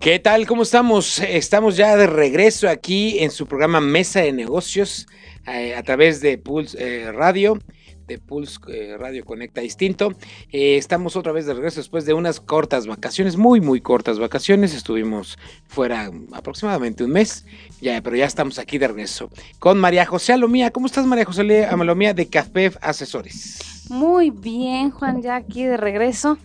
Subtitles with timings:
[0.00, 0.46] ¿Qué tal?
[0.46, 1.18] ¿Cómo estamos?
[1.18, 5.08] Estamos ya de regreso aquí en su programa Mesa de Negocios
[5.44, 7.58] eh, a través de Pulse eh, Radio,
[8.06, 10.14] de Pulse eh, Radio Conecta Distinto.
[10.52, 14.72] estamos otra vez de regreso después de unas cortas vacaciones, muy, muy cortas vacaciones.
[14.72, 17.44] Estuvimos fuera aproximadamente un mes,
[17.80, 20.70] ya, pero ya estamos aquí de regreso con María José Alomía.
[20.70, 23.88] ¿Cómo estás, María José Alomía de Café Asesores?
[23.90, 26.38] Muy bien, Juan, ya aquí de regreso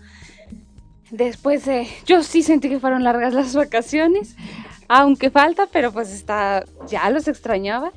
[1.13, 4.35] Después de, yo sí sentí que fueron largas las vacaciones,
[4.87, 7.91] aunque falta, pero pues está, ya los extrañaba.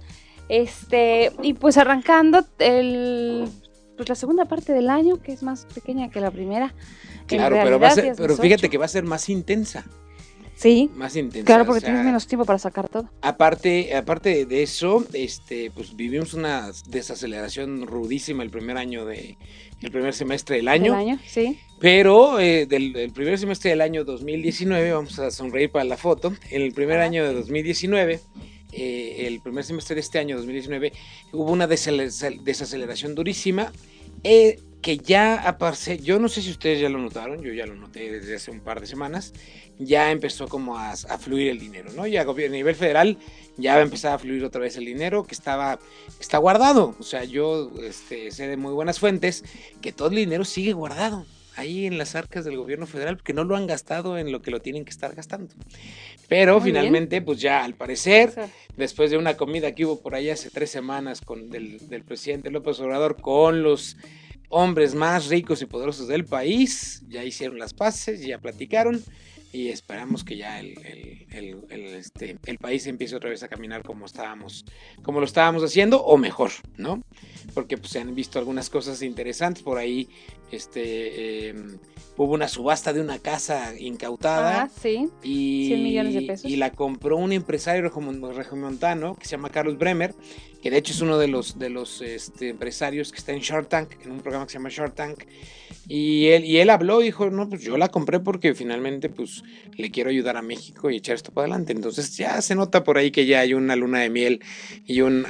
[0.50, 3.48] Este, y pues arrancando el,
[3.96, 6.74] pues la segunda parte del año, que es más pequeña que la primera.
[7.26, 9.86] Claro, pero, va a ser, pero fíjate que va a ser más intensa.
[10.56, 10.90] Sí.
[10.96, 11.44] Más intensa.
[11.46, 13.10] Claro, porque tienes menos tiempo para sacar todo.
[13.20, 19.36] Aparte, aparte de eso, este, pues vivimos una desaceleración rudísima el primer año de,
[19.82, 20.94] el primer semestre del año.
[20.94, 21.58] año, sí.
[21.78, 26.62] Pero eh, del, primer semestre del año 2019, vamos a sonreír para la foto, en
[26.62, 28.20] el primer año de 2019,
[28.72, 30.92] eh, el primer semestre de este año 2019,
[31.32, 33.72] hubo una desaceleración durísima.
[34.24, 37.74] Eh, que ya aparece, yo no sé si ustedes ya lo notaron, yo ya lo
[37.74, 39.32] noté desde hace un par de semanas,
[39.80, 42.06] ya empezó como a, fluir el dinero, ¿no?
[42.06, 43.18] Ya a nivel federal
[43.56, 45.80] ya va a empezar a fluir otra vez el dinero que estaba,
[46.20, 46.94] está guardado.
[47.00, 49.42] O sea, yo este, sé de muy buenas fuentes
[49.82, 51.26] que todo el dinero sigue guardado
[51.56, 54.52] ahí en las arcas del gobierno federal porque no lo han gastado en lo que
[54.52, 55.52] lo tienen que estar gastando.
[56.28, 58.32] Pero finalmente, pues ya al parecer,
[58.76, 62.52] después de una comida que hubo por ahí hace tres semanas con del, del presidente
[62.52, 63.96] López Obrador con los
[64.48, 69.02] hombres más ricos y poderosos del país, ya hicieron las paces, ya platicaron
[69.52, 70.76] y esperamos que ya el,
[71.70, 74.66] este, el, país empiece otra vez a caminar como estábamos,
[75.02, 77.02] como lo estábamos haciendo o mejor, ¿no?
[77.54, 80.08] Porque pues, se han visto algunas cosas interesantes por ahí,
[80.50, 81.78] este, em,
[82.16, 84.62] hubo una subasta de una casa incautada.
[84.62, 85.08] Ah, sí.
[85.22, 86.50] Y, 100 millones de pesos.
[86.50, 90.14] Y la compró un empresario regiomontano que se llama Carlos Bremer,
[90.62, 93.68] que de hecho es uno de los, de los este, empresarios que está en Shark
[93.68, 95.24] Tank, en un programa que se llama Shark Tank.
[95.88, 99.44] Y él, y él habló y dijo, no, pues yo la compré porque finalmente pues
[99.76, 101.72] le quiero ayudar a México y echar esto para adelante.
[101.72, 104.40] Entonces ya se nota por ahí que ya hay una luna de miel
[104.84, 105.24] y un,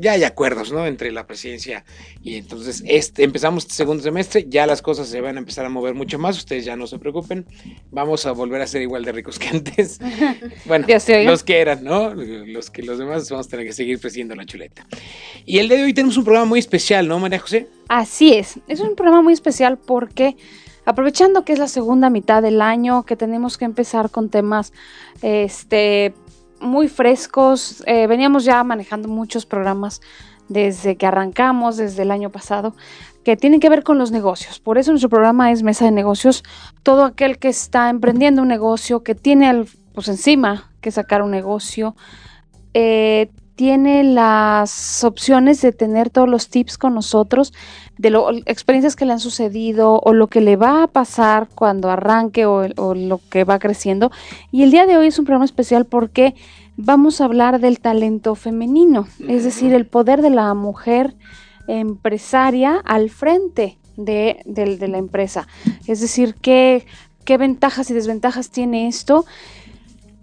[0.00, 0.86] ya hay acuerdos, ¿no?
[0.86, 1.84] Entre la presidencia
[2.22, 5.68] y entonces este, empezamos este segundo semestre, ya las cosas se van a empezar a
[5.68, 7.46] mover mucho más, ustedes ya no se preocupen,
[7.90, 9.98] vamos a volver a ser igual de ricos que antes.
[10.66, 10.86] Bueno,
[11.24, 12.14] los que eran, ¿no?
[12.14, 14.86] Los que los demás vamos a tener que seguir presidiendo la chuleta.
[15.44, 17.68] Y el día de hoy tenemos un programa muy especial, ¿no, María José?
[17.88, 20.36] Así es, es un programa muy especial porque
[20.84, 24.72] aprovechando que es la segunda mitad del año, que tenemos que empezar con temas
[25.22, 26.14] este,
[26.60, 30.00] muy frescos, eh, veníamos ya manejando muchos programas
[30.48, 32.74] desde que arrancamos, desde el año pasado,
[33.24, 34.60] que tienen que ver con los negocios.
[34.60, 36.42] Por eso nuestro programa es Mesa de Negocios.
[36.82, 41.94] Todo aquel que está emprendiendo un negocio, que tiene pues encima que sacar un negocio,
[42.72, 47.52] eh, tiene las opciones de tener todos los tips con nosotros
[47.98, 52.46] de experiencias que le han sucedido o lo que le va a pasar cuando arranque
[52.46, 52.64] o,
[52.94, 54.10] lo que va creciendo.
[54.50, 56.34] Y el día de hoy es un programa especial porque
[56.78, 61.14] vamos a hablar del talento femenino, es decir, el poder de la mujer
[61.78, 65.46] empresaria al frente de, de la empresa.
[65.86, 66.86] Es decir, qué,
[67.24, 69.24] qué ventajas y desventajas tiene esto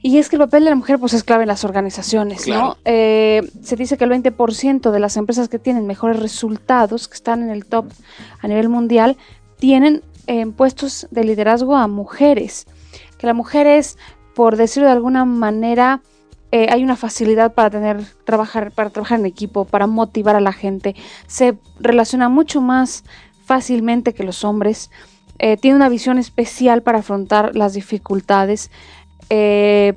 [0.02, 2.78] y es que el papel de la mujer pues es clave en las organizaciones, ¿no?
[2.86, 7.44] Eh, se dice que el 20% de las empresas que tienen mejores resultados, que están
[7.44, 7.88] en el top
[8.40, 9.18] a nivel mundial,
[9.58, 12.68] tienen en puestos de liderazgo a mujeres.
[13.18, 13.98] Que la mujer es,
[14.36, 16.02] por decirlo de alguna manera,
[16.52, 20.54] eh, hay una facilidad para tener trabajar para trabajar en equipo, para motivar a la
[20.54, 20.96] gente.
[21.28, 23.04] Se relaciona mucho más
[23.46, 24.90] fácilmente que los hombres.
[25.40, 28.72] Eh, tiene una visión especial para afrontar las dificultades
[29.30, 29.94] eh,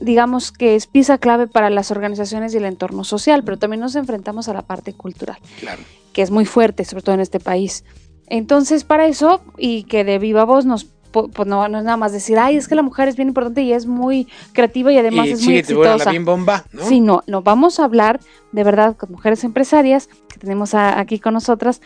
[0.00, 3.96] digamos que es pieza clave para las organizaciones y el entorno social, pero también nos
[3.96, 5.82] enfrentamos a la parte cultural, Claro.
[6.12, 7.84] que es muy fuerte, sobre todo en este país.
[8.28, 12.12] Entonces, para eso, y que de viva voz nos pues no, no es nada más
[12.12, 15.26] decir, ay, es que la mujer es bien importante y es muy creativa y además
[15.26, 16.10] y es muy la exitosa.
[16.10, 16.84] bien bomba, ¿no?
[16.84, 18.20] Sí, no, no, vamos a hablar
[18.52, 21.80] de verdad con mujeres empresarias que tenemos a- aquí con nosotras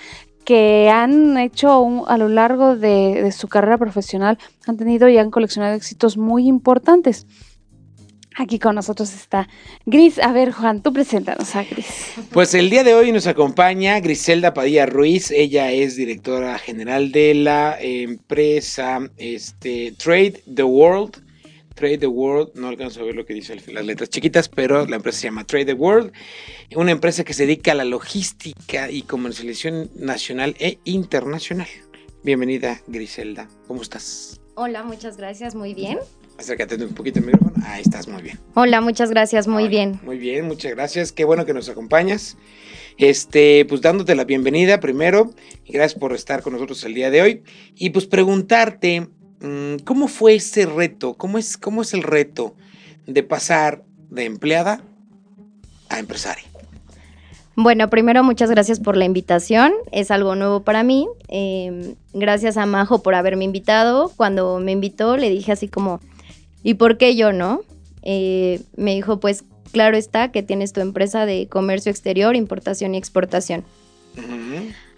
[0.44, 5.16] que han hecho un- a lo largo de, de su carrera profesional, han tenido y
[5.18, 7.26] han coleccionado éxitos muy importantes.
[8.36, 9.48] Aquí con nosotros está
[9.84, 10.18] Gris.
[10.18, 12.14] A ver, Juan, tú preséntanos a Gris.
[12.30, 15.30] Pues el día de hoy nos acompaña Griselda Padilla Ruiz.
[15.30, 21.22] Ella es directora general de la empresa este, Trade the World.
[21.74, 24.96] Trade the World, no alcanzo a ver lo que dice las letras chiquitas, pero la
[24.96, 26.12] empresa se llama Trade the World.
[26.76, 31.68] Una empresa que se dedica a la logística y comercialización nacional e internacional.
[32.22, 33.48] Bienvenida, Griselda.
[33.66, 34.40] ¿Cómo estás?
[34.54, 35.98] Hola, muchas gracias, muy bien.
[36.42, 37.52] Acércate un poquito al micrófono.
[37.64, 38.36] Ahí estás, muy bien.
[38.54, 40.00] Hola, muchas gracias, muy Hola, bien.
[40.02, 41.12] Muy bien, muchas gracias.
[41.12, 42.36] Qué bueno que nos acompañas.
[42.98, 45.30] Este, pues dándote la bienvenida primero
[45.64, 47.42] y gracias por estar con nosotros el día de hoy
[47.76, 49.08] y pues preguntarte
[49.40, 52.56] mm, cómo fue ese reto, cómo es cómo es el reto
[53.06, 54.82] de pasar de empleada
[55.90, 56.44] a empresaria.
[57.54, 61.06] Bueno, primero muchas gracias por la invitación, es algo nuevo para mí.
[61.28, 64.10] Eh, gracias a Majo por haberme invitado.
[64.16, 66.00] Cuando me invitó le dije así como,
[66.62, 67.62] ¿y por qué yo no?
[68.02, 72.98] Eh, me dijo, pues claro está que tienes tu empresa de comercio exterior, importación y
[72.98, 73.64] exportación.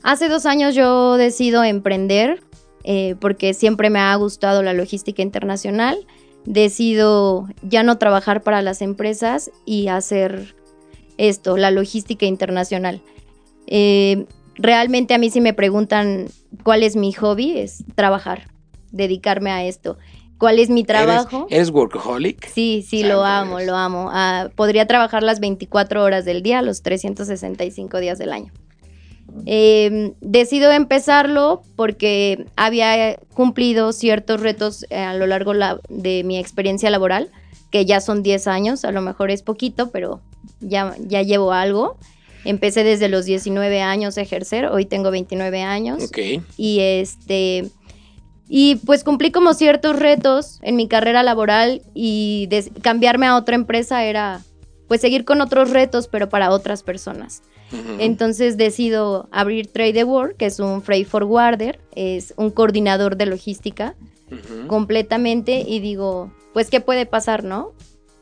[0.03, 2.43] Hace dos años yo decido emprender
[2.83, 5.97] eh, porque siempre me ha gustado la logística internacional.
[6.45, 10.55] Decido ya no trabajar para las empresas y hacer
[11.17, 13.01] esto, la logística internacional.
[13.67, 14.27] Eh,
[14.57, 16.27] realmente a mí si me preguntan
[16.63, 18.51] cuál es mi hobby, es trabajar,
[18.93, 19.97] dedicarme a esto.
[20.44, 21.46] ¿Cuál es mi trabajo?
[21.49, 22.46] ¿Eres, eres workaholic?
[22.52, 24.11] Sí, sí, lo amo, lo amo.
[24.12, 28.52] Ah, podría trabajar las 24 horas del día, los 365 días del año.
[29.46, 36.38] Eh, decido empezarlo porque había cumplido ciertos retos eh, a lo largo la- de mi
[36.38, 37.31] experiencia laboral,
[37.70, 40.20] que ya son 10 años, a lo mejor es poquito, pero
[40.61, 41.96] ya, ya llevo algo.
[42.44, 46.19] Empecé desde los 19 años a ejercer, hoy tengo 29 años Ok.
[46.58, 47.70] y este
[48.56, 52.49] y pues cumplí como ciertos retos en mi carrera laboral y
[52.83, 54.43] cambiarme a otra empresa era
[54.87, 57.43] pues seguir con otros retos pero para otras personas.
[57.99, 63.27] Entonces decido abrir Trade the World, que es un freight forwarder, es un coordinador de
[63.27, 63.97] logística
[64.69, 67.73] completamente y digo, pues qué puede pasar, ¿no?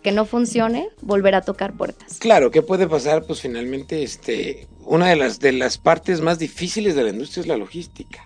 [0.03, 2.19] Que no funcione, volver a tocar puertas.
[2.21, 3.25] Claro, ¿qué puede pasar?
[3.25, 7.49] Pues finalmente, este, una de las, de las partes más difíciles de la industria es
[7.49, 8.25] la logística.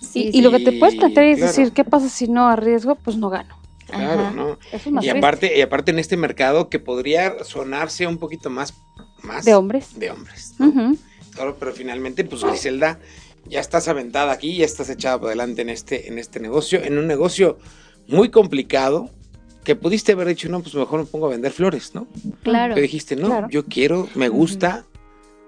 [0.00, 1.52] Sí, y, y lo que te puedes plantear es claro.
[1.52, 2.94] decir, ¿qué pasa si no arriesgo?
[2.96, 3.56] Pues no gano.
[3.86, 4.30] Claro, Ajá.
[4.32, 4.58] ¿no?
[4.70, 5.18] Eso es más Y triste.
[5.18, 8.74] aparte, y aparte en este mercado que podría sonarse un poquito más,
[9.22, 9.98] más de hombres.
[9.98, 10.54] de hombres.
[11.34, 12.98] Claro, pero finalmente, pues Griselda,
[13.46, 16.98] ya estás aventada aquí, ya estás echada por adelante en este, en este negocio, en
[16.98, 17.58] un negocio
[18.08, 19.10] muy complicado,
[19.64, 22.06] que pudiste haber dicho, no, pues mejor me pongo a vender flores, ¿no?
[22.42, 22.74] Claro.
[22.74, 23.48] Pero dijiste, no, Claro.
[23.50, 24.84] yo quiero, me gusta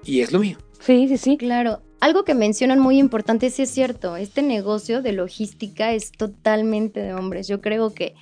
[0.04, 0.58] y es lo mío.
[0.80, 1.36] Sí, sí, sí.
[1.36, 7.00] Claro, algo que mencionan muy importante, sí es cierto, este negocio de logística es totalmente
[7.00, 7.46] de hombres.
[7.48, 8.14] Yo creo que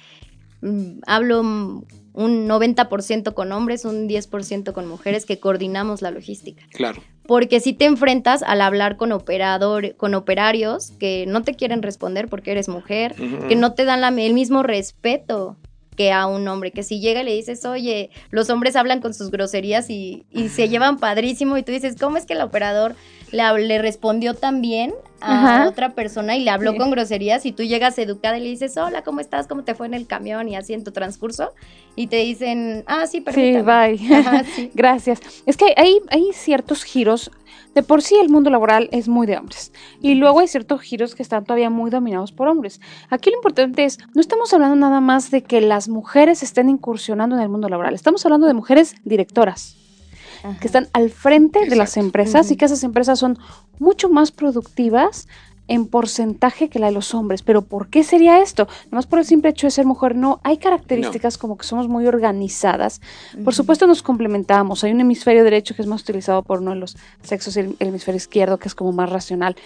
[0.62, 6.64] mm, hablo mm, un 90% con hombres, un 10% con mujeres que coordinamos la logística.
[6.72, 7.00] Claro.
[7.26, 12.28] Porque si te enfrentas al hablar con operador, con operarios que no te quieren responder
[12.28, 13.14] porque eres mujer,
[13.48, 15.56] que no te dan la- el mismo respeto
[15.94, 19.14] que a un hombre, que si llega y le dices, oye, los hombres hablan con
[19.14, 22.94] sus groserías y, y se llevan padrísimo y tú dices, ¿cómo es que el operador
[23.32, 25.68] le, le respondió tan bien a Ajá.
[25.68, 26.78] otra persona y le habló Sí.
[26.78, 29.48] con groserías y tú llegas educada y le dices, hola, ¿cómo estás?
[29.48, 31.52] ¿Cómo te fue en el camión y así en tu transcurso?
[31.96, 33.62] Y te dicen, ah, sí, Sí, permítame.
[33.96, 34.14] bye.
[34.16, 34.70] Ajá, sí.
[34.74, 35.20] Gracias.
[35.46, 37.30] Es que hay, hay ciertos giros.
[37.74, 39.72] De por sí el mundo laboral es muy de hombres.
[40.00, 42.80] Y luego hay ciertos giros que están todavía muy dominados por hombres.
[43.10, 47.36] Aquí lo importante es, no estamos hablando nada más de que las mujeres estén incursionando
[47.36, 47.94] en el mundo laboral.
[47.94, 49.76] Estamos hablando de mujeres directoras
[50.42, 50.58] Ajá.
[50.60, 53.38] que están al frente de las empresas y que esas empresas son
[53.78, 55.28] mucho más productivas
[55.68, 57.42] en porcentaje que la de los hombres.
[57.42, 58.66] Pero ¿por qué sería esto?
[58.90, 60.40] Nomás por el simple hecho de ser mujer, no.
[60.42, 63.00] Hay características como que somos muy organizadas.
[63.32, 63.52] Por Ujú.
[63.52, 64.82] supuesto nos complementamos.
[64.82, 67.76] Hay un hemisferio derecho que es más utilizado por uno de los sexos y el,
[67.78, 69.56] hemisferio izquierdo que es como más racional.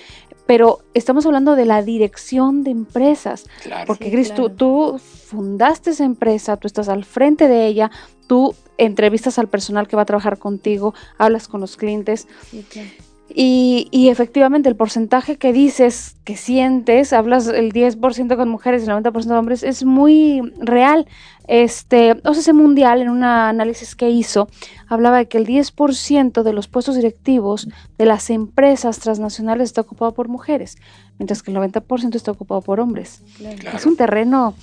[0.47, 3.44] Pero estamos hablando de la dirección de empresas.
[3.62, 3.87] Claro.
[3.87, 4.54] Porque Sí, Gris, tú, claro.
[4.56, 7.90] tú fundaste esa empresa, tú estás al frente de ella,
[8.26, 12.26] tú entrevistas al personal que va a trabajar contigo, hablas con los clientes.
[12.50, 12.88] Sí, claro.
[13.35, 18.91] Y, y, efectivamente el porcentaje que dices, que sientes, hablas el 10% con mujeres y
[18.91, 21.07] el 90% de hombres, es muy real.
[21.49, 24.49] Este, OCC Mundial, en un análisis que hizo,
[24.87, 30.12] hablaba de que el 10% de los puestos directivos de las empresas transnacionales está ocupado
[30.12, 30.76] por mujeres,
[31.19, 33.23] mientras que el 90% está ocupado por hombres.
[33.38, 33.76] Claro.
[33.76, 34.55] Es un terreno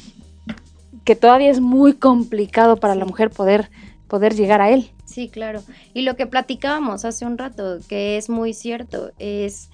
[1.03, 3.71] que todavía es muy complicado para la mujer poder,
[4.09, 4.89] poder llegar a él.
[5.05, 5.63] Sí, claro.
[5.93, 9.69] Y lo que platicábamos hace un rato, que es muy cierto, es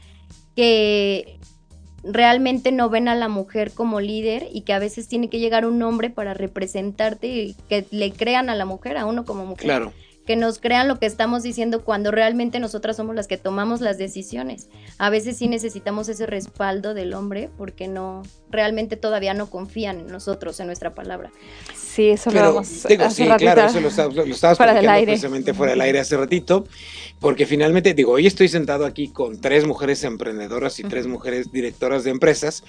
[0.56, 1.40] que
[2.04, 5.66] realmente no ven a la mujer como líder y que a veces tiene que llegar
[5.66, 9.66] un hombre para representarte y que le crean a la mujer, a uno como mujer.
[9.66, 9.94] Claro
[10.26, 13.98] que nos crean lo que estamos diciendo cuando realmente nosotras somos las que tomamos las
[13.98, 14.70] decisiones.
[14.98, 20.08] A veces sí necesitamos ese respaldo del hombre porque no realmente todavía no confían en
[20.08, 21.32] nosotros, en nuestra palabra.
[21.76, 25.12] Sí, eso lo vamos digo, sí, claro, eso lo, lo, lo estabas fuera del aire.
[25.14, 26.66] precisamente fuera del aire hace ratito,
[27.20, 32.04] porque finalmente, digo, hoy estoy sentado aquí con tres mujeres emprendedoras y tres mujeres directoras
[32.04, 32.64] de empresas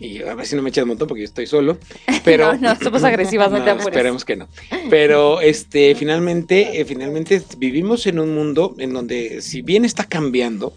[0.00, 1.78] y a ver si no me echas un montón porque yo estoy solo.
[2.24, 3.88] Pero, no, no, somos agresivas, no, te apures.
[3.88, 4.48] Esperemos que no.
[4.88, 10.72] Pero este, finalmente, eh, finalmente vivimos en un mundo en donde, si bien está cambiando,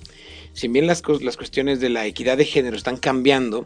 [0.52, 3.66] si bien las, las cuestiones de la equidad de género están cambiando,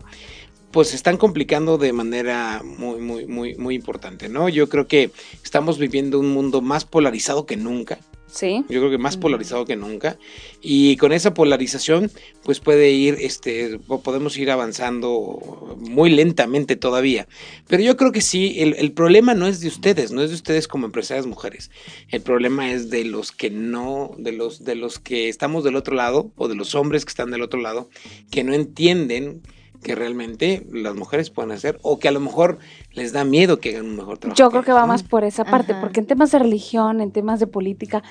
[0.72, 4.50] pues se están complicando de manera muy, muy, muy, muy importante, ¿no?
[4.50, 5.10] Yo creo que
[5.44, 7.98] estamos viviendo un mundo más polarizado que nunca.
[8.28, 8.66] Sí.
[8.70, 10.18] Yo creo que más polarizado que nunca.
[10.62, 12.12] Y con esa polarización,
[12.44, 17.28] pues puede ir, este, podemos ir avanzando muy lentamente todavía.
[17.68, 20.36] Pero yo creo que sí, el, el, problema no es de ustedes, no es de
[20.36, 21.72] ustedes como empresarias mujeres.
[22.10, 25.96] El problema es de los que no, de los, de los que estamos del otro
[25.96, 27.90] lado, o de los hombres que están del otro lado,
[28.30, 29.42] que no entienden
[29.84, 32.60] que realmente las mujeres pueden hacer o que a lo mejor
[32.92, 34.38] les da miedo que hagan un mejor trabajo.
[34.38, 37.40] Yo creo que va más por esa parte, porque en temas de religión, en temas
[37.40, 38.04] de política,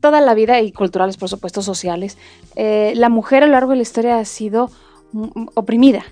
[0.00, 2.18] toda la vida y culturales, por supuesto, sociales,
[2.56, 4.70] eh, la mujer a lo largo de la historia ha sido
[5.54, 6.04] oprimida,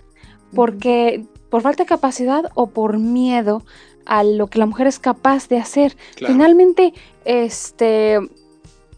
[0.55, 3.63] porque por falta de capacidad o por miedo
[4.07, 5.97] a lo que la mujer es capaz de hacer.
[6.15, 6.33] Claro.
[6.33, 8.19] Finalmente, este,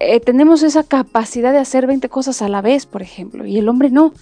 [0.01, 3.69] eh, tenemos esa capacidad de hacer 20 cosas a la vez, por ejemplo, y el
[3.69, 4.13] hombre no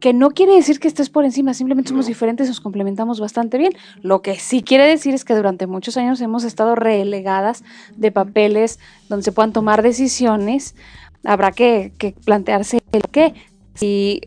[0.00, 3.58] que no quiere decir que estés por encima, simplemente somos diferentes y nos complementamos bastante
[3.58, 3.74] bien.
[4.00, 7.62] Lo que sí quiere decir es que durante muchos años hemos estado relegadas
[7.96, 8.78] de papeles
[9.08, 10.74] donde se puedan tomar decisiones.
[11.22, 13.34] Habrá que, que plantearse el qué.
[13.74, 14.22] Si,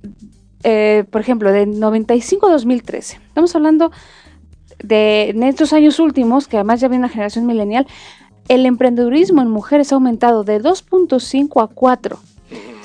[0.64, 3.92] eh, por ejemplo, de 95 a 2013, estamos hablando
[4.84, 7.88] de en estos años últimos, que además ya viene una generación milenial,
[8.48, 12.20] el emprendedurismo en mujeres ha aumentado de 2.5 a 4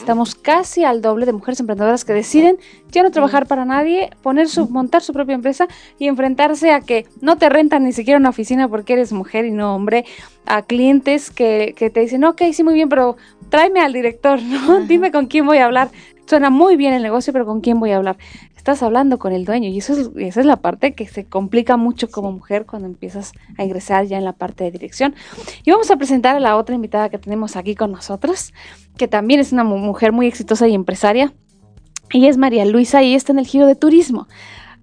[0.09, 2.57] Estamos casi al doble de mujeres emprendedoras que deciden
[2.91, 7.05] ya no trabajar para nadie, poner su, montar su propia empresa y enfrentarse a que
[7.21, 10.07] no te rentan ni siquiera una oficina porque eres mujer y no hombre,
[10.47, 13.19] a clientes que, que te dicen, ok, sí, muy bien, pero
[13.51, 14.81] tráeme al director, ¿no?
[14.89, 15.91] Dime con quién voy a hablar.
[16.25, 18.17] Suena muy bien el negocio, pero ¿con quién voy a hablar?
[18.69, 21.79] Estás hablando con el dueño y eso es, esa es la parte que se complica
[21.79, 25.15] mucho como mujer cuando empiezas a ingresar ya en la parte de dirección.
[25.65, 28.53] Y vamos a presentar a la otra invitada que tenemos aquí con nosotros,
[28.99, 31.33] que también es una mujer muy exitosa y empresaria.
[32.13, 34.29] Y es María Luisa y está en el giro de turismo.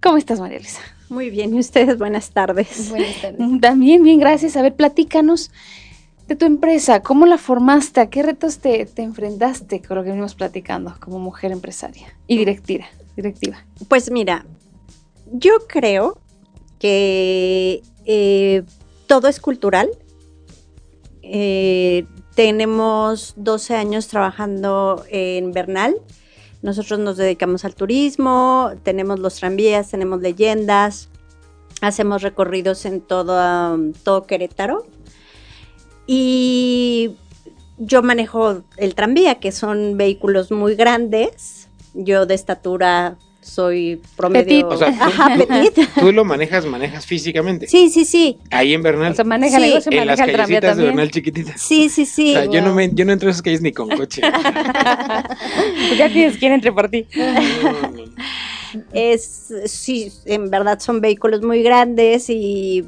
[0.02, 0.82] ¿Cómo estás, María Luisa?
[1.10, 2.90] Muy bien, y ustedes, buenas tardes.
[2.90, 3.62] Buenas tardes.
[3.62, 4.58] También, bien, gracias.
[4.58, 5.52] A ver, platícanos
[6.28, 8.02] de tu empresa, ¿cómo la formaste?
[8.02, 12.40] ¿A qué retos te, te, enfrentaste con lo que venimos platicando como mujer empresaria y
[12.40, 12.86] directiva?
[13.16, 13.66] Directiva?
[13.88, 14.46] Pues mira,
[15.32, 16.20] yo creo
[16.80, 18.64] que eh,
[19.08, 19.90] todo es cultural.
[21.22, 22.06] Eh,
[22.36, 25.96] tenemos 12 años trabajando en Bernal.
[26.62, 31.10] Nosotros nos dedicamos al turismo, tenemos los tranvías, tenemos leyendas,
[31.82, 34.86] hacemos recorridos en todo, todo Querétaro.
[36.08, 37.16] Y
[37.78, 41.65] yo manejo el tranvía, que son vehículos muy grandes.
[41.96, 44.44] Yo de estatura soy promedio.
[44.44, 44.66] Petit.
[44.66, 45.90] O sea, tú, Ajá, petit.
[46.00, 47.68] tú, lo manejas, manejas físicamente.
[47.68, 48.38] Sí, sí, sí.
[48.50, 49.12] Ahí en Bernal.
[49.12, 49.64] O sea, maneja Sí.
[49.64, 50.84] el negocio, en las callecitas de.
[50.84, 51.62] Bernal chiquititas.
[51.62, 52.36] Sí, sí, sí.
[52.36, 54.22] O sea, yo, no me, yo no entro a esas calles ni con coche.
[55.88, 57.06] Pues ya tienes quien entre por ti.
[57.16, 58.04] No, no, no.
[58.94, 62.84] Es, sí, en verdad son vehículos muy grandes y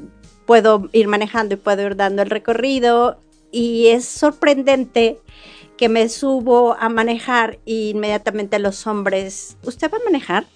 [0.46, 3.20] puedo ir manejando y puedo ir dando el recorrido.
[3.50, 5.18] Y es sorprendente
[5.78, 10.46] que me subo a manejar y inmediatamente los hombres, ¿usted va a manejar?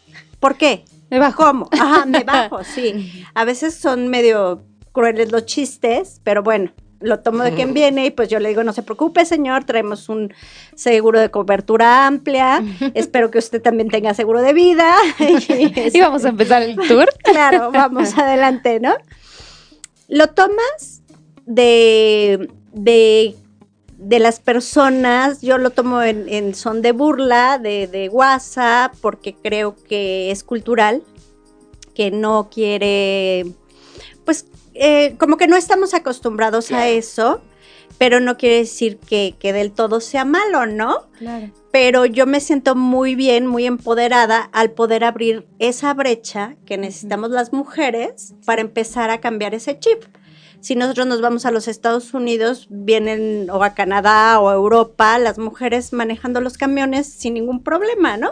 [0.40, 0.84] ¿Por qué?
[1.08, 1.44] Me bajo.
[1.44, 1.68] ¿Cómo?
[1.70, 3.24] Ajá, me bajo, sí.
[3.32, 8.10] A veces son medio crueles los chistes, pero bueno, lo tomo de quien viene y
[8.10, 10.34] pues yo le digo, no se preocupe, señor, traemos un
[10.74, 12.62] seguro de cobertura amplia.
[12.94, 14.94] Espero que usted también tenga seguro de vida.
[15.18, 17.08] Y, Y vamos a empezar el tour.
[17.22, 18.94] Claro, vamos adelante, ¿no?
[20.08, 21.02] Lo tomas
[21.46, 23.36] de, de
[24.02, 29.76] de las personas, yo lo tomo en, son de burla, de, de WhatsApp, porque creo
[29.76, 31.02] que es cultural,
[31.94, 33.46] que no quiere,
[34.24, 37.42] pues eh, como que no estamos acostumbrados a eso,
[37.96, 41.06] pero no quiere decir que, que, del todo sea malo, ¿no?
[41.18, 41.50] Claro.
[41.70, 47.30] Pero yo me siento muy bien, muy empoderada al poder abrir esa brecha que necesitamos
[47.30, 50.02] las mujeres para empezar a cambiar ese chip
[50.62, 55.18] si nosotros nos vamos a los Estados Unidos, vienen o a Canadá o a Europa,
[55.18, 58.30] las mujeres manejando los camiones sin ningún problema, ¿no?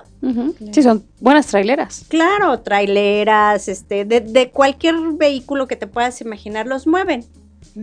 [0.71, 2.05] Sí, son buenas traileras.
[2.09, 7.25] Claro, traileras, este, de, de cualquier vehículo que te puedas imaginar, los mueven.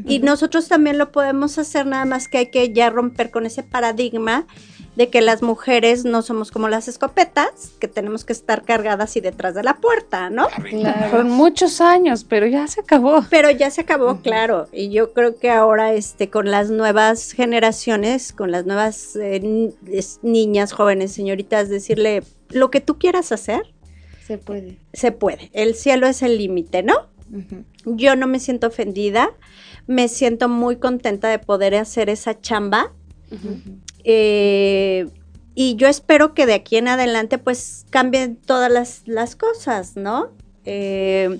[0.05, 3.63] Y nosotros también lo podemos hacer, nada más que hay que ya romper con ese
[3.63, 4.45] paradigma
[4.97, 9.21] de que las mujeres no somos como las escopetas, que tenemos que estar cargadas y
[9.21, 10.47] detrás de la puerta, ¿no?
[10.67, 11.11] Claro.
[11.11, 13.23] Por muchos años, pero ya se acabó.
[13.29, 14.67] Pero ya se acabó, claro.
[14.71, 19.71] Y yo creo que ahora, este, con las nuevas generaciones, con las nuevas eh,
[20.23, 23.61] niñas, jóvenes, señoritas, decirle lo que tú quieras hacer.
[24.25, 24.79] Se puede.
[24.93, 25.51] Se puede.
[25.53, 27.05] El cielo es el límite, ¿no?
[27.85, 29.29] Yo no me siento ofendida,
[29.85, 32.93] me siento muy contenta de poder hacer esa chamba.
[34.09, 35.05] Eh,
[35.53, 40.29] y yo espero que de aquí en adelante pues cambien todas las, cosas, ¿no?
[40.63, 41.39] Eh,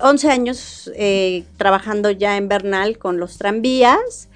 [0.00, 4.28] 11 años eh, trabajando ya en Bernal con los tranvías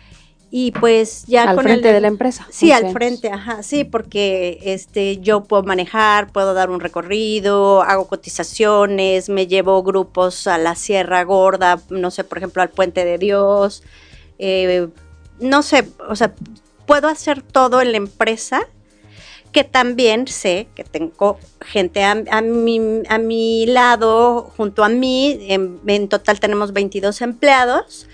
[0.51, 2.49] y pues ya al frente de la empresa.
[2.51, 8.09] Sí, al frente, ajá, sí, porque este yo puedo manejar, puedo dar un recorrido, hago
[8.09, 13.19] cotizaciones, me llevo grupos a la Sierra Gorda, no sé, por ejemplo, al Puente de
[13.19, 13.85] Dios,
[14.41, 14.89] eh,
[15.39, 16.35] no sé, o sea,
[16.87, 18.67] puedo hacer todo en la empresa,
[19.53, 26.09] que también sé que tengo gente a, mi, a mi, lado, junto a mí, en,
[26.09, 28.07] total tenemos 22 empleados,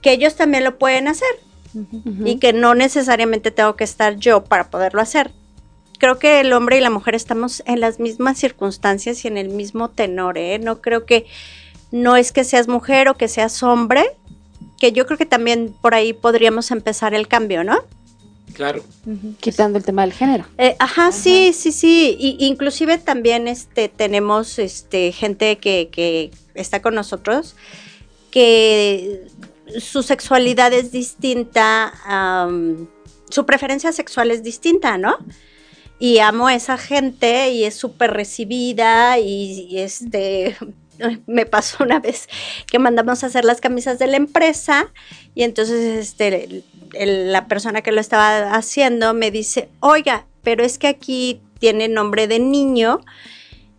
[0.00, 1.28] que ellos también lo pueden hacer
[2.24, 5.30] y que no necesariamente tengo que estar yo para poderlo hacer.
[5.98, 9.50] Creo que el hombre y la mujer estamos en las mismas circunstancias y en el
[9.50, 10.58] mismo tenor, ¿eh?
[10.58, 11.26] No creo que,
[11.92, 14.04] no es que seas mujer o que seas hombre,
[14.80, 17.84] que yo creo que también por ahí podríamos empezar el cambio, ¿no?
[18.52, 18.84] Claro.
[19.40, 20.44] Quitando el tema del género.
[20.58, 22.16] Eh, ajá, sí, sí, sí.
[22.18, 27.56] Y, inclusive también este, tenemos este, gente que, que está con nosotros
[28.32, 29.26] que
[29.78, 31.92] su sexualidad es distinta,
[33.30, 35.18] su preferencia sexual es distinta, ¿no?
[35.98, 40.56] Y amo a esa gente y es súper recibida y, este
[41.26, 42.28] me pasó una vez
[42.66, 44.92] que mandamos a hacer las camisas de la empresa
[45.34, 50.88] y entonces este la persona que lo estaba haciendo me dice, oiga, pero es que
[50.88, 53.00] aquí tiene nombre de niño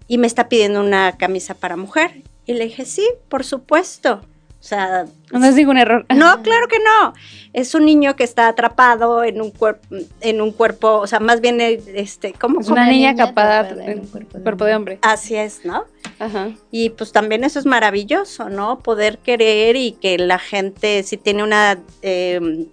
[0.07, 2.23] y me está pidiendo una camisa para mujer.
[2.45, 4.21] Y le dije, sí, por supuesto.
[4.63, 6.05] O sea, no es ningún error.
[6.15, 7.13] No, claro que no.
[7.51, 9.85] Es un niño que está atrapado en un cuerpo,
[10.21, 12.61] en un cuerpo, o sea, más bien este, ¿cómo?
[12.61, 14.07] Es una, niña, capada en un
[14.41, 14.99] cuerpo de, hombre.
[15.01, 15.83] Así es, ¿no?
[16.17, 16.51] Ajá.
[16.71, 18.79] Y pues también eso es maravilloso, ¿no?
[18.79, 22.69] Poder querer y que la gente, si tiene una eh,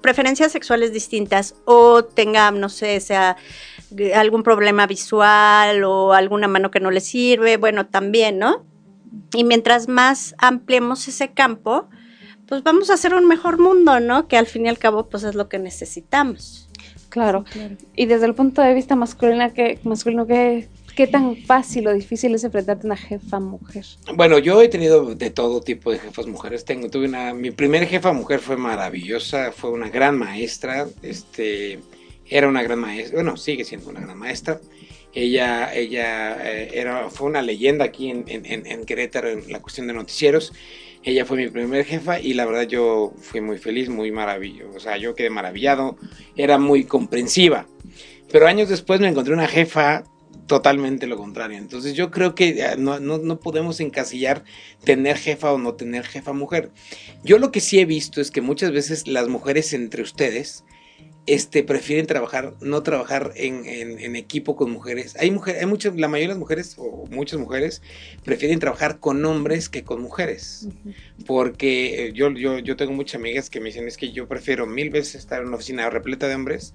[0.00, 3.36] preferencias sexuales distintas o tenga, no sé, sea
[4.14, 8.64] algún problema visual o alguna mano que no le sirve, bueno, también, ¿no?
[9.34, 11.88] Y mientras más ampliemos ese campo,
[12.46, 14.28] pues vamos a hacer un mejor mundo, ¿no?
[14.28, 16.68] Que al fin y al cabo, pues es lo que necesitamos.
[17.08, 17.44] Claro.
[17.94, 22.34] Y desde el punto de vista masculino, ¿qué, masculino, ¿qué, ¿Qué tan fácil o difícil
[22.34, 23.84] es enfrentarte a una jefa mujer?
[24.14, 26.64] Bueno, yo he tenido de todo tipo de jefas mujeres.
[26.64, 31.80] Tengo, tuve una, mi primera jefa mujer fue maravillosa, fue una gran maestra, este,
[32.26, 34.60] era una gran maestra, bueno, sigue siendo una gran maestra.
[35.14, 39.86] Ella, ella eh, era, fue una leyenda aquí en, en, en, Querétaro en la cuestión
[39.86, 40.52] de noticieros.
[41.02, 44.76] Ella fue mi primer jefa y la verdad yo fui muy feliz, muy maravilloso.
[44.76, 45.96] O sea, yo quedé maravillado,
[46.36, 47.66] era muy comprensiva.
[48.32, 50.04] Pero años después me encontré una jefa
[50.46, 51.58] totalmente lo contrario.
[51.58, 54.44] Entonces yo creo que eh, no, no, podemos encasillar
[54.84, 56.70] tener jefa o no tener jefa mujer.
[57.22, 60.64] Yo lo que sí he visto es que muchas veces las mujeres entre ustedes
[61.26, 65.16] este, prefieren trabajar, no trabajar en, en, equipo con mujeres.
[65.18, 67.82] Hay mujeres, hay muchas, la mayoría de las mujeres, o muchas mujeres,
[68.24, 70.68] prefieren trabajar con hombres que con mujeres.
[71.26, 74.66] Porque eh, yo, yo, yo tengo muchas amigas que me dicen es que yo prefiero
[74.66, 76.74] mil veces estar en una oficina repleta de hombres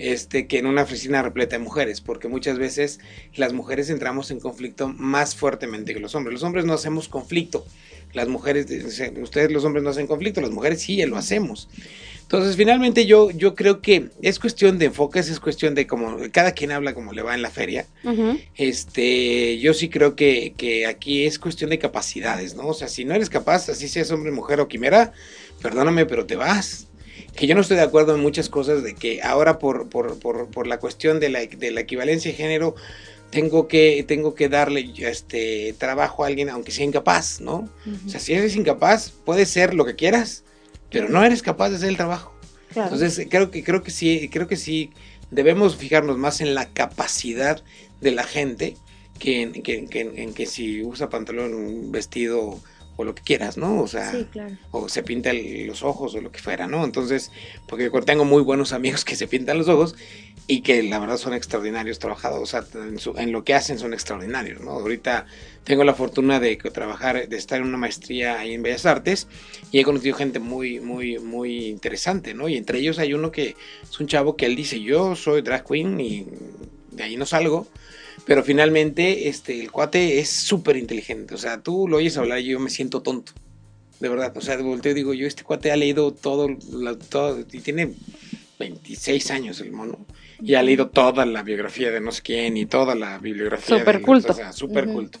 [0.00, 3.00] este, que en una oficina repleta de mujeres, porque muchas veces
[3.34, 6.32] las mujeres entramos en conflicto más fuertemente que los hombres.
[6.32, 7.66] Los hombres no hacemos conflicto,
[8.14, 8.66] las mujeres,
[9.20, 11.68] ustedes los hombres no hacen conflicto, las mujeres sí lo hacemos.
[12.30, 16.52] Entonces, finalmente yo, yo creo que es cuestión de enfoques, es cuestión de como cada
[16.52, 17.88] quien habla como le va en la feria.
[18.54, 22.68] Este, yo sí creo que, que, aquí es cuestión de capacidades, ¿no?
[22.68, 25.12] O sea, si no eres capaz, así seas hombre, mujer o quimera,
[25.60, 26.86] perdóname, pero te vas
[27.34, 30.48] que yo no estoy de acuerdo en muchas cosas de que ahora por, por, por,
[30.50, 32.76] por la cuestión de la, de la equivalencia de género
[33.30, 37.68] tengo que, tengo que darle este trabajo a alguien aunque sea incapaz, ¿no?
[38.06, 40.44] O sea, si eres incapaz, puedes ser lo que quieras,
[40.90, 42.32] pero no eres capaz de hacer el trabajo.
[42.74, 44.90] Entonces, creo que, creo que sí, creo que sí
[45.30, 47.62] debemos fijarnos más en la capacidad
[48.00, 48.76] de la gente
[49.18, 52.60] que en que, en que si usa pantalón, un vestido
[53.00, 53.80] o lo que quieras, ¿no?
[53.80, 54.12] O sea,
[54.70, 56.84] o se pinta los ojos o lo que fuera, ¿no?
[56.84, 57.32] Entonces,
[57.66, 59.94] porque tengo muy buenos amigos que se pintan los ojos
[60.50, 62.64] y que la verdad son extraordinarios trabajadores, o sea,
[63.18, 64.72] en, lo que hacen son extraordinarios, ¿no?
[64.72, 65.24] Ahorita
[65.62, 69.28] tengo la fortuna de trabajar, de estar en una maestría ahí en Bellas Artes
[69.70, 72.48] y he conocido gente muy, muy, muy interesante, ¿no?
[72.48, 75.64] Y entre ellos hay uno que es un chavo que él dice, yo soy drag
[75.64, 76.26] queen y
[76.90, 77.68] de ahí no salgo,
[78.26, 82.46] pero finalmente este, el cuate es súper inteligente, o sea, tú lo oyes hablar y
[82.46, 83.30] yo me siento tonto.
[84.00, 86.48] De verdad, o sea, de volteo digo, yo este cuate ha leído todo,
[87.08, 87.92] todo y tiene
[88.58, 89.96] 26 años el mono
[90.42, 93.78] y ha leído toda la biografía de no sé quién y toda la bibliografía.
[93.78, 94.32] Súper culto.
[94.32, 95.18] O sea, súper culto.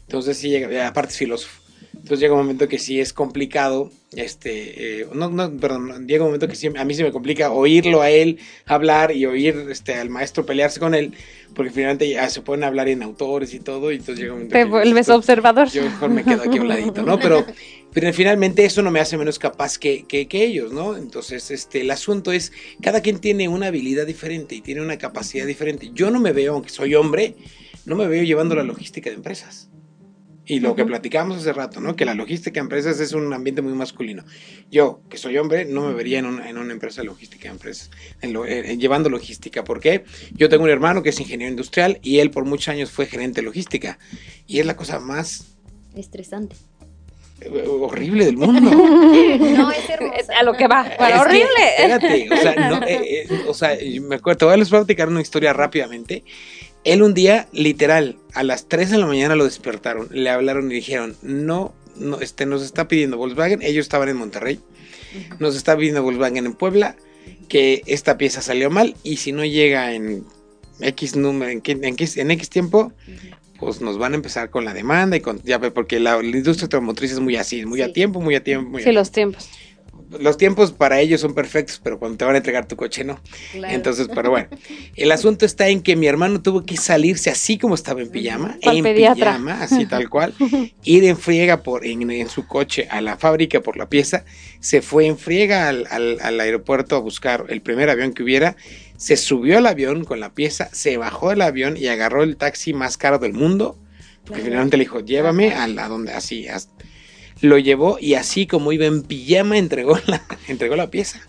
[0.00, 1.60] Entonces sí llega, aparte es filósofo.
[2.08, 6.28] Entonces llega un momento que sí es complicado, este, eh, no, no, perdón, llega un
[6.30, 9.92] momento que sí, a mí se me complica oírlo a él hablar y oír este,
[9.92, 11.12] al maestro pelearse con él,
[11.54, 14.54] porque finalmente ya se pueden hablar en autores y todo, y entonces llega un momento
[14.54, 15.68] Te vuelves observador.
[15.68, 17.18] Yo mejor me quedo aquí a un ladito, ¿no?
[17.18, 17.44] Pero,
[17.92, 20.96] pero finalmente eso no me hace menos capaz que, que, que, ellos, ¿no?
[20.96, 25.44] Entonces, este, el asunto es, cada quien tiene una habilidad diferente y tiene una capacidad
[25.44, 25.90] diferente.
[25.92, 27.34] Yo no me veo, aunque soy hombre,
[27.84, 29.67] no me veo llevando la logística de empresas.
[30.50, 31.94] Y lo que platicamos hace rato, ¿no?
[31.94, 34.24] Que la logística de empresas es un ambiente muy masculino.
[34.70, 37.50] Yo, que soy hombre, no me vería en una, en una empresa de logística de
[37.50, 37.90] empresas,
[38.22, 39.62] en llevando logística.
[39.62, 40.04] ¿Por qué?
[40.32, 43.42] Yo tengo un hermano que es ingeniero industrial y él por muchos años fue gerente
[43.42, 43.98] de logística.
[44.46, 45.54] Y es la cosa más...
[45.94, 46.56] Estresante
[47.40, 48.70] eh, horrible del mundo.
[49.58, 50.38] No, es hermosa.
[50.38, 50.86] A lo que va.
[51.20, 51.46] horrible.
[51.76, 54.80] espérate, o sea, no, eh, eh, o sea, me acuerdo, voy a les voy a
[54.82, 56.24] platicar una historia rápidamente.
[56.84, 60.74] Él un día, literal, a las 3 de la mañana lo despertaron, le hablaron y
[60.74, 64.60] dijeron, no, no, este, nos está pidiendo Volkswagen, ellos estaban en Monterrey,
[65.38, 66.96] nos está pidiendo Volkswagen en Puebla,
[67.48, 70.24] que esta pieza salió mal y si no llega en
[70.80, 72.92] X número, en, en, en X tiempo,
[73.58, 77.12] pues nos van a empezar con la demanda y con, ya porque la, industria automotriz
[77.12, 78.70] es muy así, muy a tiempo, muy a tiempo.
[78.70, 79.48] Muy sí, los tiempos
[80.18, 83.20] los tiempos para ellos son perfectos, pero cuando te van a entregar tu coche no.
[83.54, 84.48] Entonces, pero bueno,
[84.96, 88.56] el asunto está en que mi hermano tuvo que salirse así como estaba en pijama,
[88.62, 90.34] en pijama, así tal cual,
[90.84, 94.24] ir en friega por, en, su coche a la fábrica por la pieza,
[94.60, 98.56] se fue en friega al, al, aeropuerto a buscar el primer avión que hubiera,
[98.96, 102.72] se subió al avión con la pieza, se bajó del avión y agarró el taxi
[102.72, 103.78] más caro del mundo,
[104.24, 106.72] porque finalmente le dijo, llévame a, donde así, hasta,
[107.40, 111.20] lo llevó y así como iba en pijama entregó la, entregó la pieza.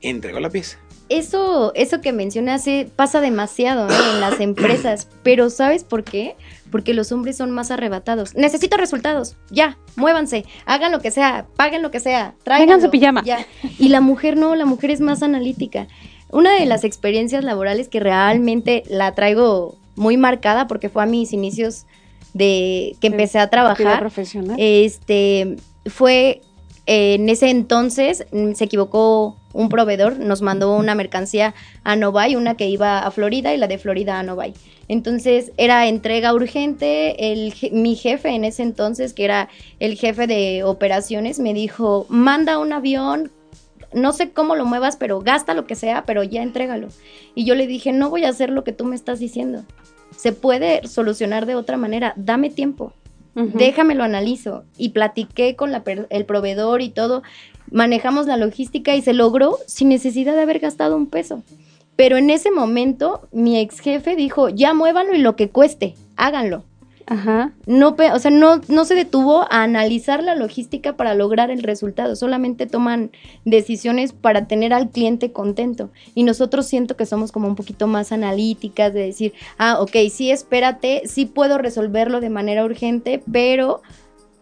[0.00, 0.78] Entregó la pieza.
[1.08, 6.36] Eso, eso que mencionas eh, pasa demasiado en las empresas, pero ¿sabes por qué?
[6.70, 8.34] Porque los hombres son más arrebatados.
[8.34, 13.22] Necesito resultados, ya, muévanse, hagan lo que sea, paguen lo que sea, traigan su pijama.
[13.24, 13.46] Ya.
[13.78, 15.86] Y la mujer no, la mujer es más analítica.
[16.30, 21.34] Una de las experiencias laborales que realmente la traigo muy marcada porque fue a mis
[21.34, 21.84] inicios
[22.34, 24.00] de que empecé a trabajar.
[24.00, 24.56] Profesional.
[24.58, 26.40] Este fue
[26.86, 32.56] en ese entonces mm, se equivocó un proveedor, nos mandó una mercancía a Novaj, una
[32.56, 34.52] que iba a Florida y la de Florida a Novaj.
[34.88, 40.64] Entonces era entrega urgente, el, mi jefe en ese entonces, que era el jefe de
[40.64, 43.30] operaciones, me dijo, manda un avión,
[43.92, 46.88] no sé cómo lo muevas, pero gasta lo que sea, pero ya entrégalo.
[47.34, 49.64] Y yo le dije, no voy a hacer lo que tú me estás diciendo
[50.16, 52.92] se puede solucionar de otra manera, dame tiempo,
[53.34, 54.64] déjame lo analizo.
[54.76, 55.72] Y platiqué con
[56.10, 57.22] el proveedor y todo,
[57.70, 61.42] manejamos la logística y se logró sin necesidad de haber gastado un peso.
[61.96, 66.64] Pero en ese momento mi ex jefe dijo, ya muévanlo y lo que cueste, háganlo.
[67.06, 67.52] Ajá.
[67.66, 72.16] No, o sea, no, no se detuvo a analizar la logística para lograr el resultado,
[72.16, 73.10] solamente toman
[73.44, 75.90] decisiones para tener al cliente contento.
[76.14, 80.30] Y nosotros siento que somos como un poquito más analíticas de decir, ah, ok, sí,
[80.30, 83.82] espérate, sí puedo resolverlo de manera urgente, pero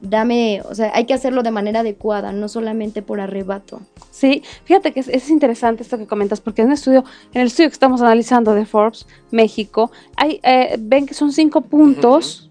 [0.01, 3.81] dame, o sea, hay que hacerlo de manera adecuada, no solamente por arrebato.
[4.11, 7.69] Sí, fíjate que es, interesante esto que comentas, porque en el estudio, en el estudio
[7.69, 12.50] que estamos analizando de Forbes México, hay, eh, ven que son cinco puntos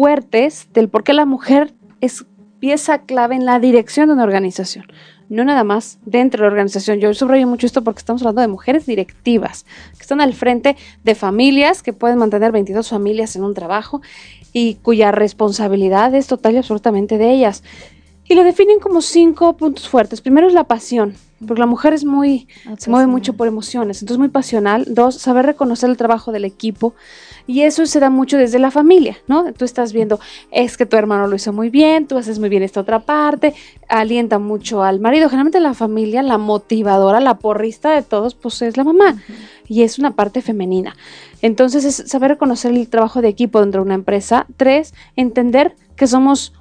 [0.00, 2.24] fuertes del por qué la mujer es
[2.58, 4.86] pieza clave en la dirección de una organización.
[5.28, 7.00] No nada más dentro de la organización.
[7.00, 9.66] Yo subrayo mucho esto porque estamos hablando de mujeres directivas,
[9.98, 14.00] que están al frente de familias, que pueden mantener 22 familias en un trabajo
[14.54, 17.62] y cuya responsabilidad es total y absolutamente de ellas.
[18.30, 20.20] Y lo definen como cinco puntos fuertes.
[20.20, 21.16] Primero es la pasión.
[21.44, 22.46] porque la mujer es muy,
[22.78, 24.84] se mueve mucho por emociones, entonces muy pasional.
[24.86, 26.94] Dos, saber reconocer el trabajo del equipo.
[27.48, 29.52] Y eso se da mucho desde la familia, ¿no?
[29.52, 30.20] Tú estás viendo,
[30.52, 33.52] es que tu hermano lo hizo muy bien, tú haces muy bien esta otra parte,
[33.88, 35.28] alienta mucho al marido.
[35.28, 39.20] Generalmente la familia, la motivadora, la porrista de todos, pues es la mamá.
[39.66, 40.94] Y es una parte femenina.
[41.42, 44.46] Entonces es saber reconocer el trabajo de equipo dentro de una empresa.
[44.56, 46.52] Tres, entender que somos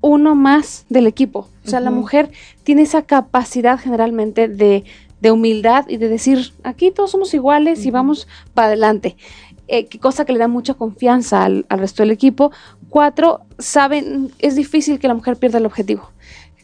[0.00, 1.48] uno más del equipo.
[1.64, 2.30] O sea, la mujer
[2.64, 4.84] tiene esa capacidad generalmente de,
[5.20, 9.16] de humildad y de decir, aquí todos somos iguales y vamos para adelante.
[9.70, 12.52] Eh, cosa que le da mucha confianza al, al, resto del equipo.
[12.88, 16.10] Cuatro, saben, es difícil que la mujer pierda el objetivo.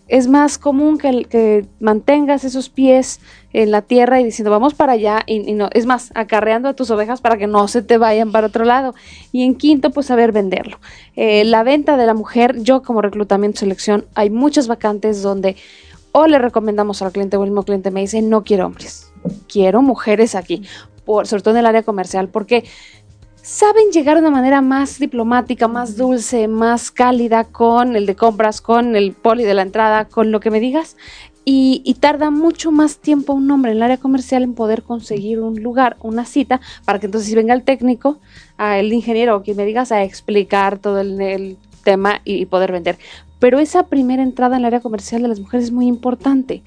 [0.08, 3.20] Es más común que, que mantengas esos pies
[3.54, 6.90] en la tierra y diciendo vamos para allá y, no, es más, acarreando a tus
[6.90, 8.94] ovejas para que no se te vayan para otro lado.
[9.32, 10.78] Y en quinto, pues saber venderlo.
[11.16, 15.56] Eh, la venta de la mujer, yo como reclutamiento selección, hay muchas vacantes donde
[16.12, 19.10] o le recomendamos al cliente o el mismo cliente me dice no quiero hombres,
[19.48, 20.62] quiero mujeres aquí
[21.04, 22.64] por, sobre todo en el área comercial, porque
[23.44, 28.62] saben llegar de una manera más diplomática, más dulce, más cálida con el de compras,
[28.62, 30.96] con el poli de la entrada, con lo que me digas.
[31.44, 35.40] Y, y, tarda mucho más tiempo un hombre en el área comercial en poder conseguir
[35.40, 38.18] un lugar, una cita, para que entonces venga el técnico,
[38.59, 42.72] el ingeniero o quien me digas a explicar todo el, el tema y, y poder
[42.72, 42.96] vender.
[43.40, 46.62] Pero esa primera entrada en el área comercial de las mujeres es muy importante.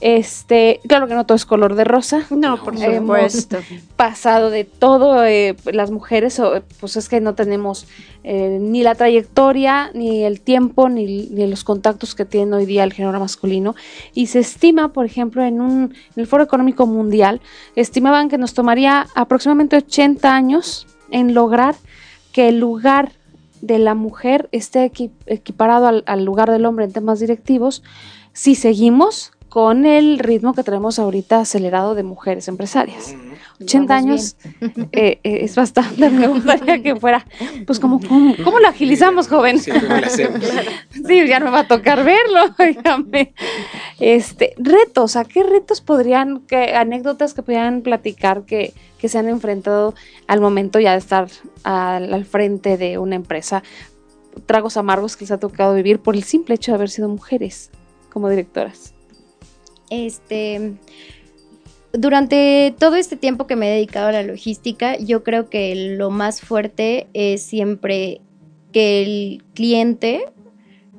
[0.00, 2.26] Este, claro que no todo es color de rosa.
[2.30, 3.56] No, por supuesto.
[3.56, 5.24] Hemos pasado de todo.
[5.24, 6.40] Eh, las mujeres,
[6.80, 7.86] pues es que no tenemos
[8.22, 12.84] eh, ni la trayectoria, ni el tiempo, ni, ni, los contactos que tiene hoy día
[12.84, 13.74] el género masculino.
[14.14, 17.40] Y se estima, por ejemplo, en, un, en el Foro Económico Mundial,
[17.74, 21.74] estimaban que nos tomaría aproximadamente 80 años en lograr
[22.32, 23.12] que el lugar
[23.60, 27.82] de la mujer esté equi equiparado al, al lugar del hombre en temas directivos
[28.32, 33.14] si seguimos con el ritmo que tenemos ahorita acelerado de mujeres empresarias.
[33.60, 34.36] 80 Vamos años
[34.92, 37.26] eh, eh, es bastante, me gustaría que fuera,
[37.66, 39.58] pues como, ¿cómo, cómo lo agilizamos, joven?
[39.58, 40.40] Sí, ¿cómo lo hacemos?
[40.90, 43.34] sí, ya no me va a tocar verlo, dígame.
[43.98, 49.28] Este, retos, ¿a qué retos podrían, qué anécdotas que podrían platicar que, que se han
[49.28, 49.94] enfrentado
[50.28, 51.28] al momento ya de estar
[51.64, 53.62] al, al frente de una empresa?
[54.46, 57.70] Tragos amargos que les ha tocado vivir por el simple hecho de haber sido mujeres
[58.12, 58.94] como directoras.
[59.90, 60.74] Este,
[61.92, 66.10] durante todo este tiempo que me he dedicado a la logística, yo creo que lo
[66.10, 68.20] más fuerte es siempre
[68.72, 70.24] que el cliente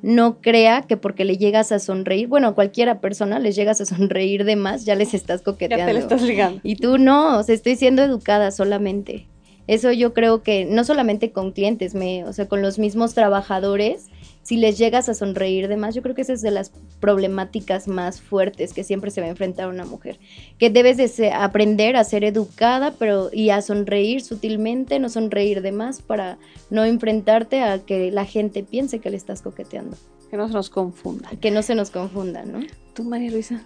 [0.01, 4.45] no crea que porque le llegas a sonreír, bueno, cualquiera persona les llegas a sonreír
[4.45, 5.85] de más, ya les estás coqueteando.
[5.85, 6.61] Ya te le estás ligando.
[6.63, 9.27] Y tú no, o sea, estoy siendo educada solamente.
[9.67, 14.07] Eso yo creo que no solamente con clientes, me, o sea, con los mismos trabajadores,
[14.43, 17.87] si les llegas a sonreír de más, yo creo que esa es de las problemáticas
[17.87, 20.19] más fuertes que siempre se va a enfrentar una mujer,
[20.57, 25.61] que debes de ser, aprender a ser educada pero y a sonreír sutilmente, no sonreír
[25.61, 26.37] de más para
[26.69, 29.97] no enfrentarte a que la gente piense que le estás coqueteando.
[30.29, 31.29] Que no se nos confunda.
[31.41, 32.59] Que no se nos confunda, ¿no?
[32.93, 33.63] ¿Tú, María Luisa?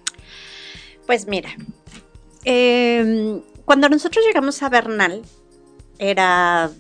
[1.06, 1.50] Pues mira,
[2.46, 5.22] eh, cuando nosotros llegamos a Bernal,
[6.00, 6.72] era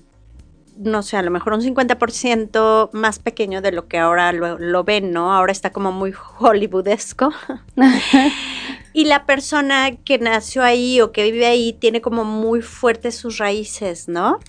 [0.77, 4.83] no sé, a lo mejor un 50% más pequeño de lo que ahora lo, lo,
[4.83, 5.33] ven, ¿no?
[5.33, 7.31] Ahora está como muy hollywoodesco.
[8.93, 13.37] y la persona que nació ahí o que vive ahí tiene como muy fuertes sus
[13.37, 14.39] raíces, ¿no?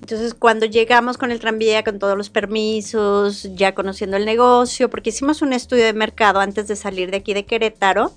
[0.00, 5.10] Entonces, cuando llegamos con el tranvía, con todos los permisos, ya conociendo el negocio, porque
[5.10, 8.12] hicimos un estudio de mercado antes de salir de aquí de Querétaro,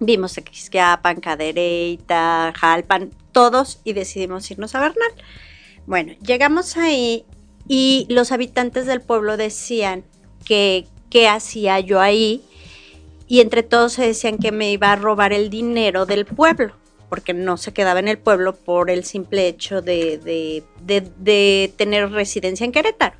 [0.00, 5.12] vimos Xquiapan, Cadereyta, Jalpan, todos, y decidimos irnos a Bernal.
[5.86, 7.24] Bueno, llegamos ahí
[7.68, 10.04] y los habitantes del pueblo decían
[10.44, 12.42] que qué hacía yo ahí
[13.26, 16.74] y entre todos se decían que me iba a robar el dinero del pueblo
[17.08, 20.64] porque no se quedaba en el pueblo por el simple hecho de,
[21.76, 23.16] tener residencia en Querétaro.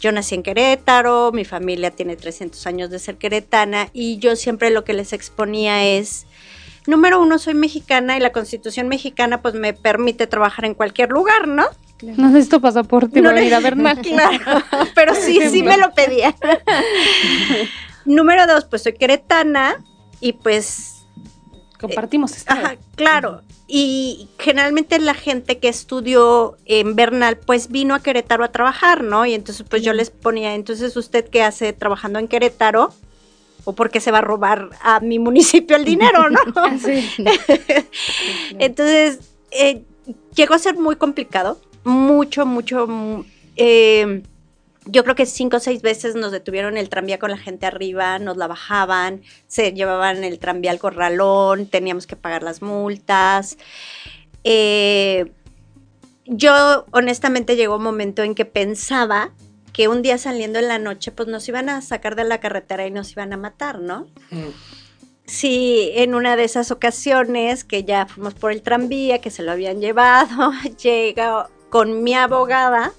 [0.00, 4.70] Yo nací en Querétaro, mi familia tiene 300 años de ser queretana y yo siempre
[4.70, 6.26] lo que les exponía es
[6.86, 11.48] número uno, soy mexicana y la constitución mexicana pues me permite trabajar en cualquier lugar,
[11.48, 11.64] ¿no?
[11.98, 12.16] Claro.
[12.18, 14.00] No necesito pasaporte no para ir a Bernal.
[14.02, 14.64] Claro,
[14.94, 16.34] pero sí, sí me lo pedía.
[18.04, 19.76] número dos, pues soy queretana
[20.20, 21.06] y pues...
[21.80, 22.52] Compartimos esto.
[22.52, 23.42] Ajá, claro.
[23.66, 29.24] Y generalmente la gente que estudió en Bernal, pues vino a Querétaro a trabajar, ¿no?
[29.26, 32.92] Y entonces pues yo les ponía, entonces usted qué hace trabajando en Querétaro,
[33.64, 36.78] o porque se va a robar a mi municipio el dinero, ¿no?
[36.78, 37.08] sí.
[38.58, 39.20] Entonces,
[39.50, 39.82] eh,
[40.34, 43.24] llegó a ser muy complicado, mucho, mucho,
[43.56, 44.22] eh,
[44.86, 48.18] yo creo que cinco o seis veces nos detuvieron el tranvía con la gente arriba,
[48.18, 53.58] nos la bajaban, se llevaban el tranvía al corralón, teníamos que pagar las multas.
[54.44, 55.30] Eh,
[56.26, 59.32] yo honestamente llegó un momento en que pensaba
[59.72, 62.86] que un día saliendo en la noche, pues nos iban a sacar de la carretera
[62.86, 64.06] y nos iban a matar, ¿no?
[64.30, 64.48] Mm.
[65.24, 69.52] Sí, en una de esas ocasiones que ya fuimos por el tranvía, que se lo
[69.52, 72.92] habían llevado, llega con mi abogada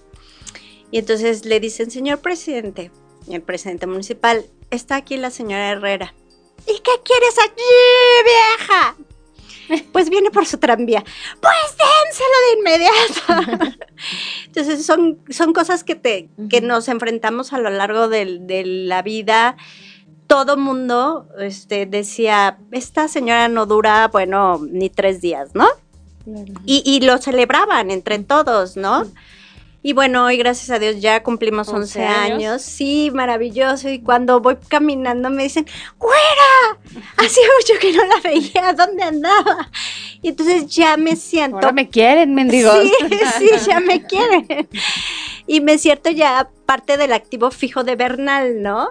[0.89, 2.91] y entonces le dicen, señor presidente,
[3.29, 6.13] el presidente municipal, está aquí la señora Herrera.
[6.65, 7.61] ¿Y qué quieres aquí,
[8.25, 8.95] vieja?
[9.91, 11.03] Pues viene por su tranvía.
[11.41, 13.77] Pues dénselo de inmediato.
[14.45, 19.57] Entonces son, son cosas que, te, que nos enfrentamos a lo largo de, la vida.
[20.27, 25.67] Todo mundo este, decía, esta señora no dura, bueno, ni tres días, ¿no?
[26.65, 29.05] Y, y lo celebraban entre todos, ¿no?
[29.85, 32.37] Y bueno, hoy gracias a Dios ya cumplimos 11, 11 años.
[32.37, 32.61] años.
[32.61, 33.89] Sí, maravilloso.
[33.89, 35.67] Y cuando voy caminando me dicen,
[35.99, 37.03] ¡Güera!
[37.17, 39.69] Hace mucho que no la veía, ¿dónde andaba?
[40.21, 42.79] Y entonces ya me siento Ahora me quieren, mendigos.
[42.79, 44.69] Sí, sí, ya me quieren.
[45.47, 48.87] Y me siento ya parte del activo fijo de Bernal, ¿no?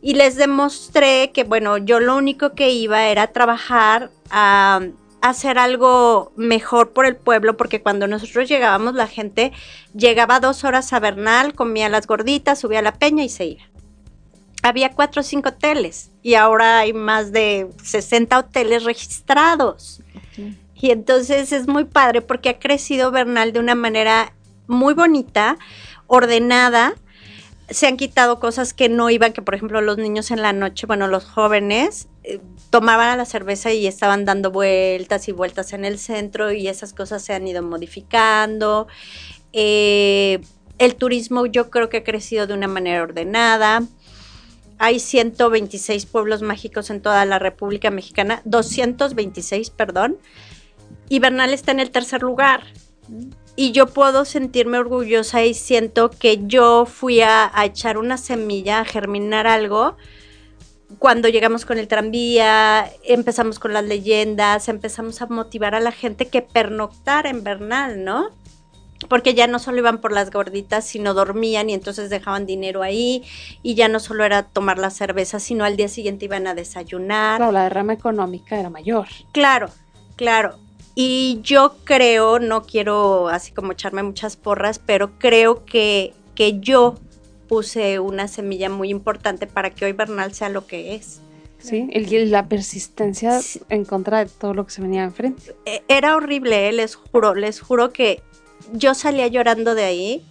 [0.00, 4.80] Y les demostré que, bueno, yo lo único que iba era trabajar a
[5.20, 9.52] hacer algo mejor por el pueblo, porque cuando nosotros llegábamos, la gente
[9.94, 13.62] llegaba dos horas a Bernal, comía las gorditas, subía a la peña y se iba.
[14.62, 20.02] Había cuatro o cinco hoteles y ahora hay más de 60 hoteles registrados.
[20.74, 24.32] Y entonces es muy padre porque ha crecido Bernal de una manera
[24.66, 25.58] muy bonita,
[26.06, 26.94] ordenada.
[27.68, 30.86] Se han quitado cosas que no iban, que por ejemplo los niños en la noche,
[30.86, 35.98] bueno, los jóvenes eh, tomaban la cerveza y estaban dando vueltas y vueltas en el
[35.98, 38.88] centro y esas cosas se han ido modificando.
[39.52, 40.40] Eh,
[40.78, 43.82] el turismo yo creo que ha crecido de una manera ordenada.
[44.78, 50.18] Hay 126 pueblos mágicos en toda la República Mexicana, 226, perdón,
[51.08, 52.64] y Bernal está en el tercer lugar.
[53.56, 58.84] Y yo puedo sentirme orgullosa y siento que yo fui a echar una semilla, a
[58.84, 59.96] germinar algo.
[60.98, 66.28] Cuando llegamos con el tranvía, empezamos con las leyendas, empezamos a motivar a la gente
[66.28, 68.30] que pernoctara en Bernal, ¿no?
[69.08, 73.22] Porque ya no solo iban por las gorditas, sino dormían y entonces dejaban dinero ahí.
[73.62, 77.38] Y ya no solo era tomar la cerveza, sino al día siguiente iban a desayunar.
[77.38, 79.06] Claro, la derrama económica era mayor.
[79.32, 79.70] Claro,
[80.16, 80.58] claro.
[80.94, 86.96] Y yo creo, no quiero así como echarme muchas porras, pero creo que, que yo
[87.50, 91.20] puse una semilla muy importante para que hoy Bernal sea lo que es.
[91.58, 93.60] Sí, el- la persistencia Sí.
[93.68, 95.54] en contra de todo lo que se venía enfrente.
[95.66, 98.22] Eh, Era horrible, eh, les juro, les juro que
[98.72, 100.24] yo salía llorando de ahí.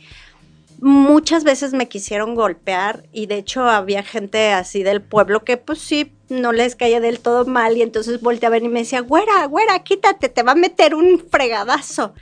[0.80, 5.80] Muchas veces me quisieron golpear y de hecho había gente así del pueblo que pues
[5.80, 9.84] sí, no les caía del todo mal y entonces volteaban y me decía, güera, güera,
[9.84, 12.14] quítate, te va a meter un fregadazo.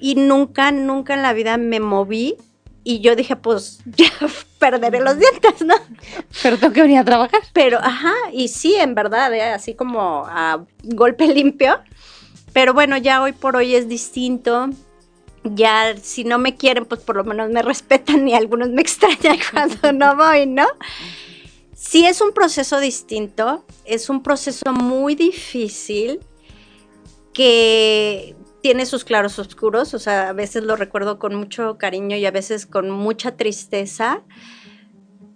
[0.00, 2.36] Y nunca, nunca en la vida me moví
[2.84, 4.10] y yo dije, pues ya
[4.58, 5.74] perderé los dientes, ¿no?
[6.42, 7.40] Pero tengo que venir a trabajar.
[7.52, 9.42] Pero, ajá, y sí, en verdad, ¿eh?
[9.42, 11.78] así como a golpe limpio.
[12.52, 14.70] Pero bueno, ya hoy por hoy es distinto.
[15.44, 19.38] Ya, si no me quieren, pues por lo menos me respetan y algunos me extrañan
[19.50, 20.66] cuando no voy, ¿no?
[21.74, 26.20] Sí es un proceso distinto, es un proceso muy difícil
[27.32, 32.24] que tiene sus claros oscuros, o sea, a veces lo recuerdo con mucho cariño y
[32.24, 34.22] a veces con mucha tristeza,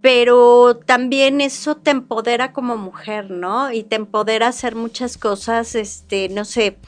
[0.01, 3.73] pero también eso te empodera como mujer, ¿no?
[3.73, 6.79] Y te empodera a hacer muchas cosas, este, no sé,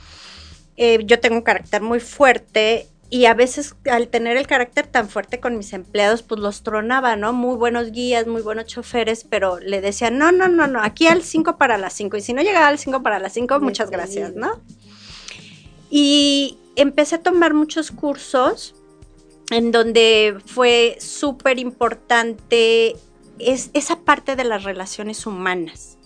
[0.76, 5.08] eh, yo tengo un carácter muy fuerte y a veces al tener el carácter tan
[5.08, 7.32] fuerte con mis empleados, pues los tronaba, ¿no?
[7.32, 11.22] Muy buenos guías, muy buenos choferes, pero le decía, no, no, no, no, aquí al
[11.22, 14.34] 5 para las 5 y si no llegaba al 5 para las 5, muchas gracias,
[14.34, 14.60] ¿no?
[15.90, 18.74] Y empecé a tomar muchos cursos
[19.50, 22.96] en donde fue súper importante
[23.38, 25.96] es, esa parte de las relaciones humanas,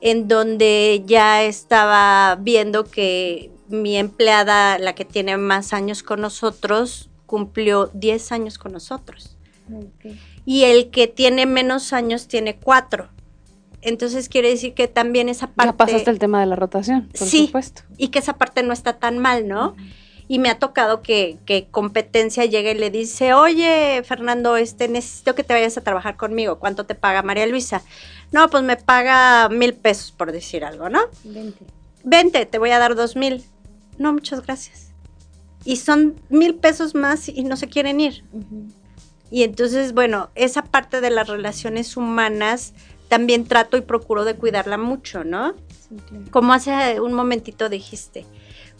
[0.00, 7.08] en donde ya estaba viendo que mi empleada, la que tiene más años con nosotros,
[7.26, 9.36] cumplió 10 años con nosotros.
[10.44, 13.08] Y el que tiene menos años tiene 4.
[13.86, 15.72] Entonces quiere decir que también esa parte...
[15.72, 17.46] Ya pasaste el tema de la rotación, por Sí.
[17.46, 17.82] supuesto.
[17.96, 19.74] y que esa parte no está tan mal, ¿no?
[20.28, 25.36] Y me ha tocado que, que competencia llegue y le dice, oye, Fernando, este, necesito
[25.36, 26.58] que te vayas a trabajar conmigo.
[26.58, 27.82] ¿Cuánto te paga María Luisa?
[28.32, 30.98] No, pues me paga mil pesos, por decir algo, ¿no?
[32.02, 33.44] Vente, te voy a dar dos mil.
[33.98, 34.90] No, muchas gracias.
[35.64, 38.24] Y son mil pesos más y no se quieren ir.
[39.30, 42.74] Y entonces, bueno, esa parte de las relaciones humanas
[43.08, 45.54] también trato y procuro de cuidarla mucho, ¿no?
[46.30, 48.26] Como hace un momentito dijiste,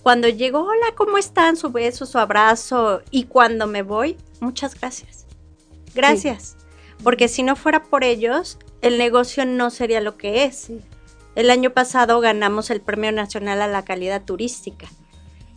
[0.03, 1.57] cuando llego, hola, ¿cómo están?
[1.57, 3.03] Su beso, su abrazo.
[3.11, 5.27] Y cuando me voy, muchas gracias.
[5.95, 6.57] Gracias.
[7.03, 10.71] Porque si no fuera por ellos, el negocio no sería lo que es.
[11.35, 14.87] El año pasado ganamos el Premio Nacional a la Calidad Turística.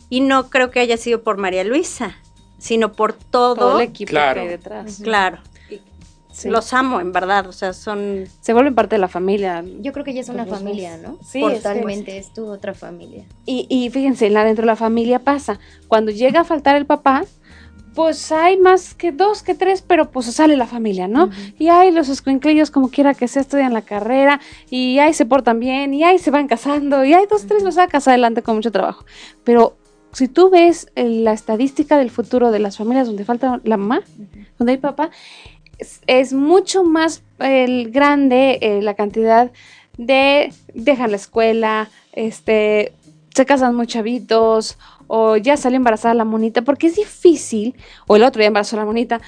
[0.08, 2.16] Y no creo que haya sido por María Luisa,
[2.58, 4.34] sino por todo, Todo el equipo Claro.
[4.34, 5.00] que hay detrás.
[5.02, 5.38] Claro.
[6.40, 6.48] Sí.
[6.48, 7.46] Los amo, en verdad.
[7.46, 8.24] O sea, son.
[8.40, 9.62] Se vuelven parte de la familia.
[9.80, 11.02] Yo creo que ya es una Pues familia, ves.
[11.02, 11.18] ¿no?
[11.22, 13.24] Sí, es que- Totalmente, es tu otra familia.
[13.44, 15.58] Y, y fíjense, la dentro de la familia pasa.
[15.88, 17.24] Cuando llega a faltar el papá,
[17.94, 21.28] pues hay más que dos, que tres, pero pues sale la familia, ¿no?
[21.58, 25.58] Y hay los escuinclillos, como quiera que sea, estudian la carrera, y ahí se portan
[25.58, 28.70] bien, y ahí se van casando, y hay dos, tres los sacas adelante con mucho
[28.70, 29.04] trabajo.
[29.42, 29.76] Pero
[30.12, 34.02] si tú ves eh, la estadística del futuro de las familias donde falta la mamá,
[34.56, 35.10] donde hay papá,
[35.80, 39.50] es, es mucho más grande eh, la cantidad
[39.96, 42.92] de dejan la escuela, este,
[43.34, 47.74] se casan muy chavitos, o ya salió embarazada la monita, porque es difícil,
[48.06, 49.20] o el otro ya embarazó a la monita,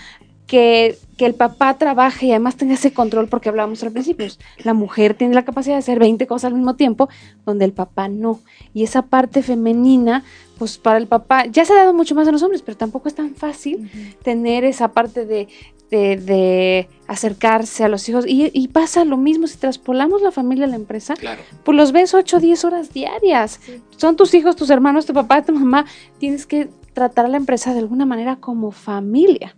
[0.47, 4.27] que, que el papá trabaje y además tenga ese control, porque hablábamos al principio,
[4.65, 7.09] la mujer tiene la capacidad de hacer 20 cosas al mismo tiempo,
[7.47, 8.41] donde el papá no.
[8.75, 10.25] Y esa parte femenina,
[10.59, 13.09] pues para el papá, ya se ha dado mucho más a los hombres, pero tampoco
[13.09, 13.91] es tan fácil
[14.23, 15.49] tener esa parte de,
[15.93, 18.25] de, de acercarse a los hijos.
[18.27, 21.43] Y, y pasa lo mismo si traspolamos la familia a la empresa, Claro.
[21.63, 23.61] pues los ves 8 o 10 horas diarias.
[23.63, 23.81] Sí.
[23.99, 25.85] Son tus hijos, tus hermanos, tu papá, tu mamá.
[26.19, 29.55] Tienes que tratar a la empresa de alguna manera como familia.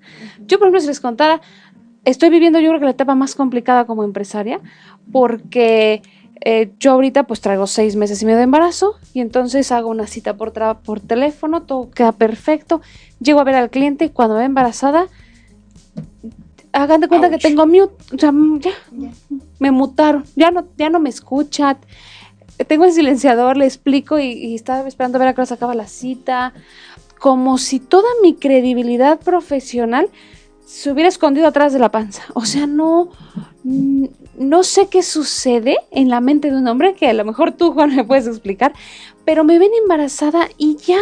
[0.46, 1.40] Yo, por ejemplo, si les contara,
[2.04, 4.60] estoy viviendo yo creo que la etapa más complicada como empresaria,
[5.12, 6.02] porque
[6.44, 10.06] eh, yo ahorita pues traigo seis meses y medio de embarazo y entonces hago una
[10.06, 12.82] cita por, tra- por teléfono, todo queda perfecto,
[13.20, 15.06] llego a ver al cliente y cuando ve embarazada,
[16.74, 17.36] hagan de cuenta Ouch.
[17.36, 18.72] que tengo mute, o sea, mm, ya,
[19.58, 21.78] me mutaron, ya no, ya no me escucha,
[22.66, 25.54] tengo el silenciador, le explico y, y estaba esperando a ver a qué hora se
[25.54, 26.52] acaba la cita,
[27.18, 30.10] como si toda mi credibilidad profesional
[30.66, 32.22] se hubiera escondido atrás de la panza.
[32.34, 33.10] O sea, no,
[33.62, 34.06] mm,
[34.38, 37.72] no sé qué sucede en la mente de un hombre, que a lo mejor tú,
[37.72, 38.72] Juan, me puedes explicar,
[39.24, 40.98] pero me ven embarazada y ya,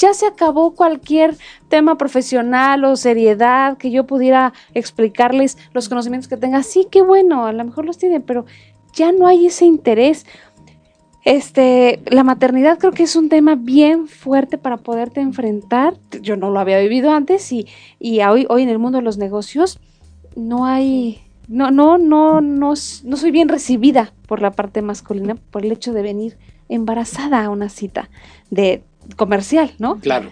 [0.00, 1.36] ya se acabó cualquier
[1.68, 6.62] tema profesional o seriedad que yo pudiera explicarles los conocimientos que tenga.
[6.62, 8.46] Sí, qué bueno, a lo mejor los tiene, pero
[8.94, 10.26] ya no hay ese interés.
[11.26, 15.98] Este, la maternidad creo que es un tema bien fuerte para poderte enfrentar.
[16.22, 17.66] Yo no lo había vivido antes y,
[17.98, 19.78] y hoy, hoy en el mundo de los negocios
[20.34, 25.66] no hay, no, no, no, no, no soy bien recibida por la parte masculina por
[25.66, 26.38] el hecho de venir
[26.70, 28.08] embarazada a una cita
[28.48, 28.82] de
[29.16, 29.98] comercial, ¿no?
[30.00, 30.30] Claro.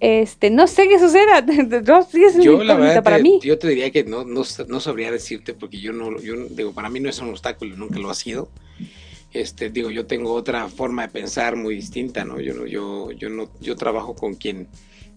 [0.00, 1.44] Este, no sé qué suceda.
[1.86, 3.40] No, sí es Yo la verdad para te- mí.
[3.42, 6.88] yo te diría que no, no, no sabría decirte porque yo no, yo digo, para
[6.88, 8.48] mí no es un obstáculo, nunca lo ha sido.
[9.32, 12.40] Este, digo, yo tengo otra forma de pensar muy distinta, ¿no?
[12.40, 14.68] Yo no, yo, yo no, yo trabajo con quien,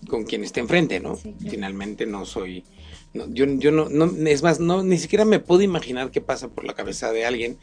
[0.07, 1.15] con quien esté enfrente, ¿no?
[1.15, 1.49] Sí, claro.
[1.51, 2.65] Finalmente no soy,
[3.13, 6.49] no, yo, yo no, no, es más, no, ni siquiera me puedo imaginar qué pasa
[6.49, 7.57] por la cabeza de alguien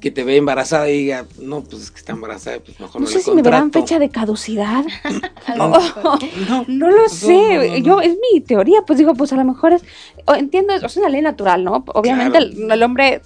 [0.00, 3.06] que te ve embarazada y diga, no, pues es que está embarazada, pues mejor No
[3.06, 3.86] no, sé si me verán contrato".
[3.86, 4.84] fecha de caducidad.
[5.56, 5.68] No.
[6.48, 9.82] No, No lo sé, yo es mi teoría, pues digo, pues a lo mejor es,
[10.36, 11.84] entiendo, es una ley natural, ¿no?
[11.94, 12.52] Obviamente Claro.
[12.64, 13.22] el, el hombre,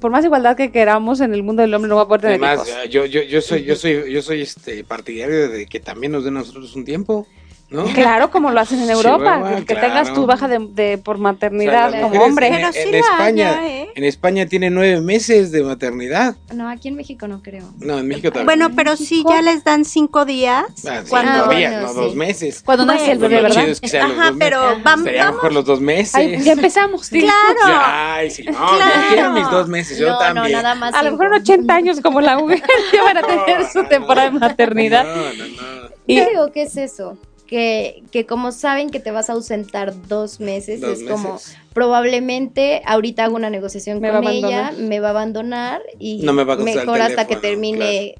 [0.00, 2.44] por más igualdad que queramos en el mundo del hombre no va a poder tener
[2.44, 2.88] Además, hijos.
[2.90, 6.36] yo, yo, yo soy, yo soy, yo soy este partidario de que también nos den
[6.36, 7.26] a nosotros un tiempo,
[7.70, 7.84] ¿no?
[7.84, 9.80] Claro, como lo hacen en Europa, Chihuahua, que claro.
[9.88, 12.46] tengas tu baja de, de- por O sea, maternidad como hombre.
[12.48, 13.88] En, Pero sí en España, haya, ¿eh?
[13.94, 16.36] en España tiene nueve meses de maternidad.
[16.54, 17.64] No, aquí en México no creo.
[17.78, 18.46] No, en México también.
[18.46, 20.64] Bueno, pero sí ya les dan cinco días.
[20.88, 22.00] Ah, sí, cuando- todavía, bueno, no sí.
[22.00, 22.62] dos meses.
[22.64, 23.60] Cuando nace el Pues bebé, ¿verdad?
[23.60, 24.84] chido es que Ajá, pero meses.
[24.84, 26.14] vam- Sería mejor los dos meses.
[26.14, 27.06] Ay, ya empezamos.
[27.06, 27.20] sí.
[27.20, 27.58] Claro.
[27.66, 28.76] Ya, ay, sí, no, Claro.
[28.78, 30.52] yo quiero mis dos meses, yo no, también.
[30.56, 30.94] no, nada más.
[30.94, 32.62] A lo mejor en 80 años como la mujer
[32.94, 35.04] ya van a tener su temporada de maternidad.
[35.04, 35.88] No, no, no.
[36.06, 37.18] Y- Yo digo que es eso.
[37.48, 41.40] Que, que como saben que te vas a ausentar dos meses, Dos es como
[41.72, 46.34] probablemente ahorita hago una negociación Me con a ella, me va a abandonar y No
[46.34, 48.16] me va a contestar el mejor hasta que termine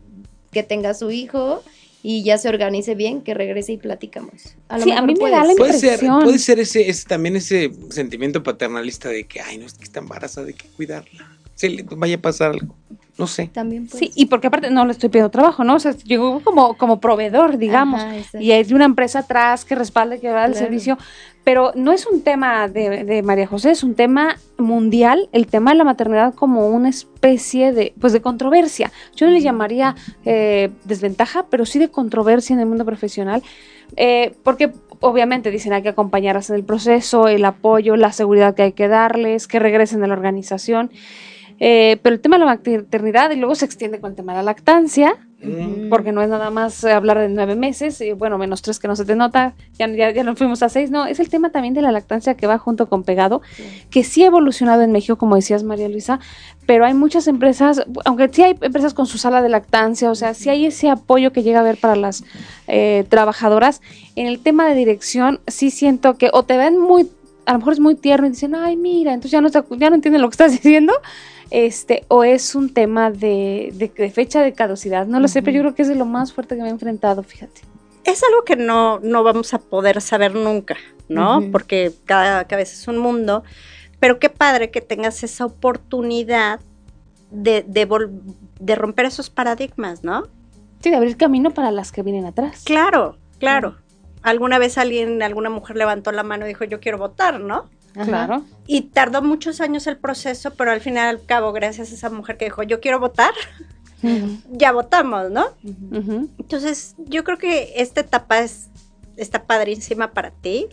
[0.50, 1.62] que tenga su hijo
[2.02, 4.56] y ya se organice bien, que regrese y platicamos.
[4.68, 5.56] A lo Sí, a mejor mí me puede da la ser.
[5.58, 6.22] Puede ser, impresión.
[6.22, 9.98] puede ser ese, ese también ese sentimiento paternalista de que, ay, no es que está
[9.98, 11.28] embarazada, hay que cuidarla.
[11.54, 12.74] Se le vaya a pasar algo.
[13.18, 13.50] No sé.
[13.52, 15.74] También puede Sí, y porque aparte no le estoy pidiendo trabajo, ¿no?
[15.74, 18.00] O sea, llegó como, como proveedor, digamos.
[18.00, 20.66] Ajá, y hay una empresa atrás que respalde, que da el Claro.
[20.66, 20.98] servicio.
[21.42, 25.72] Pero no es un tema de, de María José, es un tema mundial, el tema
[25.72, 28.92] de la maternidad como una especie de, pues de controversia.
[29.16, 33.42] Yo no le llamaría eh, desventaja, pero sí de controversia en el mundo profesional.
[33.96, 38.62] Eh, porque obviamente dicen hay que acompañarlas en el proceso, el apoyo, la seguridad que
[38.62, 40.90] hay que darles, que regresen a la organización.
[41.60, 44.38] Eh, pero el tema de la maternidad y luego se extiende con el tema de
[44.38, 45.88] la lactancia, Mm.
[45.88, 48.88] porque no es nada más eh, hablar de nueve meses, y bueno, menos tres que
[48.88, 51.50] no se te nota, ya, ya, ya nos fuimos a seis, no, es el tema
[51.50, 53.40] también de la lactancia que va junto con pegado,
[53.88, 56.18] que sí ha evolucionado en México, como decías María Luisa,
[56.66, 60.34] pero hay muchas empresas, aunque sí hay empresas con su sala de lactancia, o sea,
[60.34, 62.24] sí hay ese apoyo que llega a haber para las
[62.66, 63.80] eh, trabajadoras,
[64.16, 67.08] en el tema de dirección sí siento que o te ven muy,
[67.46, 69.94] a lo mejor es muy tierno y dicen, ay, mira, entonces ya no, ya no
[69.94, 70.94] entienden lo que estás diciendo,
[71.50, 75.56] este, o es un tema de, de- de fecha de caducidad, no lo sé, pero
[75.56, 77.62] yo creo que es de lo más fuerte que me he enfrentado, fíjate.
[78.04, 80.76] es algo que no, no vamos a poder saber nunca,
[81.08, 81.42] ¿no?
[81.52, 83.42] Porque cada cabeza es un mundo.
[84.00, 86.60] Pero qué padre que tengas esa oportunidad
[87.30, 88.10] de, de, vol-
[88.60, 90.24] de romper esos paradigmas, ¿no?
[90.82, 92.62] Sí, de abrir camino para las que vienen atrás.
[92.64, 93.76] Claro, claro.
[94.22, 97.68] Alguna vez alguien, alguna mujer levantó la mano y dijo, yo quiero votar, ¿no?
[98.04, 98.44] Claro.
[98.66, 102.36] Y tardó muchos años el proceso, pero al final al cabo, gracias a esa mujer
[102.36, 103.32] que dijo, yo quiero votar,
[104.50, 105.46] ya votamos, ¿no?
[106.38, 108.68] Entonces, yo creo que esta etapa es,
[109.16, 110.66] está padrísima para ti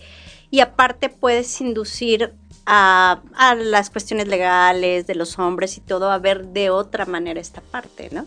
[0.51, 2.33] y aparte puedes inducir
[2.67, 7.39] a, a las cuestiones legales de los hombres y todo a ver de otra manera
[7.39, 8.25] esta parte, ¿no?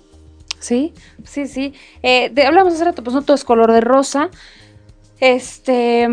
[0.60, 0.92] Sí,
[1.24, 1.72] sí, sí.
[2.02, 4.30] Eh, de- hablamos hace rato, pues no todo es color de rosa.
[5.20, 6.08] Este,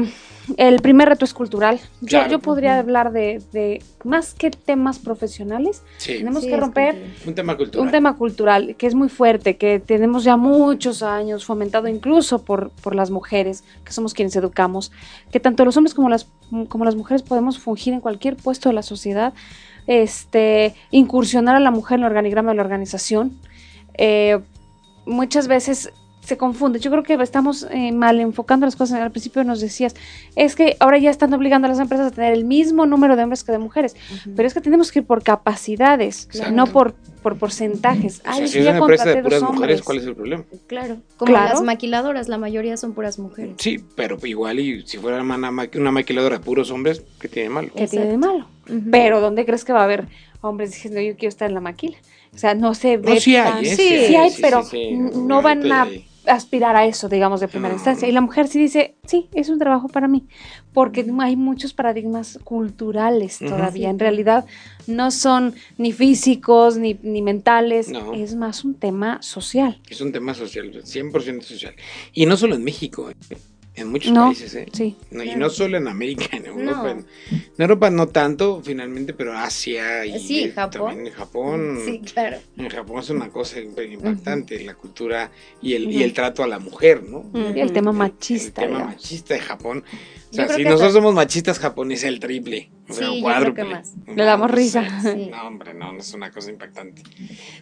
[0.57, 1.79] el primer reto es cultural.
[2.01, 2.31] Yo, Claro.
[2.31, 7.33] yo podría hablar de, de más que temas profesionales, Sí, tenemos Sí, que romper un
[7.35, 7.85] tema cultural.
[7.85, 12.69] un tema cultural que es muy fuerte, que tenemos ya muchos años fomentado incluso por,
[12.81, 14.91] por las mujeres, que somos quienes educamos,
[15.31, 16.27] que tanto los hombres como las,
[16.69, 19.33] como las mujeres podemos fungir en cualquier puesto de la sociedad,
[19.87, 23.37] este, incursionar a la mujer en el organigrama de la organización.
[23.97, 24.39] Eh,
[25.05, 25.91] muchas veces
[26.25, 26.79] se confunde.
[26.79, 28.99] Yo creo que estamos eh, mal enfocando las cosas.
[28.99, 29.95] Al principio nos decías,
[30.35, 33.23] es que ahora ya están obligando a las empresas a tener el mismo número de
[33.23, 33.95] hombres que de mujeres.
[34.35, 36.51] Pero es que tenemos que ir por capacidades, Exacto.
[36.53, 38.19] no por, por porcentajes.
[38.19, 39.81] O sea, Ay, si es ya una empresa de puras mujeres, hombres.
[39.83, 40.43] ¿cuál es el problema?
[40.67, 40.97] Claro.
[41.17, 41.53] Como Claro.
[41.53, 43.55] las maquiladoras, la mayoría son puras mujeres.
[43.59, 47.49] Sí, pero igual y si fuera una, ma- una maquiladora de puros hombres, ¿qué tiene
[47.49, 47.69] de malo?
[47.75, 48.47] ¿Qué tiene de malo?
[48.91, 50.07] Pero ¿dónde crees que va a haber
[50.41, 51.97] hombres diciendo yo quiero estar en la maquila?
[52.33, 53.75] O sea, no se ve No, sí hay, tan- ¿eh?
[53.75, 54.81] sí, Sí hay, sí, pero sí, sí.
[54.89, 56.07] n- no van a hay.
[56.27, 57.77] Aspirar a eso, digamos, de primera No.
[57.79, 58.07] instancia.
[58.07, 60.27] Y la mujer sí dice, sí, es un trabajo para mí,
[60.73, 63.89] porque hay muchos paradigmas culturales todavía.
[63.89, 64.45] En realidad
[64.87, 68.13] no son ni físicos ni, ni mentales, No.
[68.13, 69.79] es más un tema social.
[69.89, 71.73] Es un tema social, 100% social.
[72.13, 73.15] Y no solo en México, ¿eh?
[73.75, 74.25] En muchos No.
[74.27, 74.65] países, ¿eh?
[74.71, 74.95] Sí.
[75.11, 76.81] No, y no solo en América, en Europa.
[76.83, 76.89] No.
[76.89, 77.05] En,
[77.57, 80.71] Europa no tanto, finalmente, pero Asia y Sí, Japón.
[80.89, 81.79] también en Japón.
[81.85, 82.37] Sí, claro.
[82.57, 86.59] En Japón es una cosa impactante, la cultura y el, y el trato a la
[86.59, 87.25] mujer, ¿no?
[87.55, 88.61] Y el tema El- machista.
[88.61, 88.95] El tema digamos.
[88.95, 89.83] machista de Japón.
[90.31, 92.69] O sea, si nosotros somos machistas, Japón es el triple.
[92.89, 93.53] O sea, Sí, yo cuádruple.
[93.63, 93.93] creo que más.
[94.17, 95.01] Le damos risa.
[95.01, 95.29] Sí.
[95.31, 97.03] No, hombre, no, no es una cosa impactante.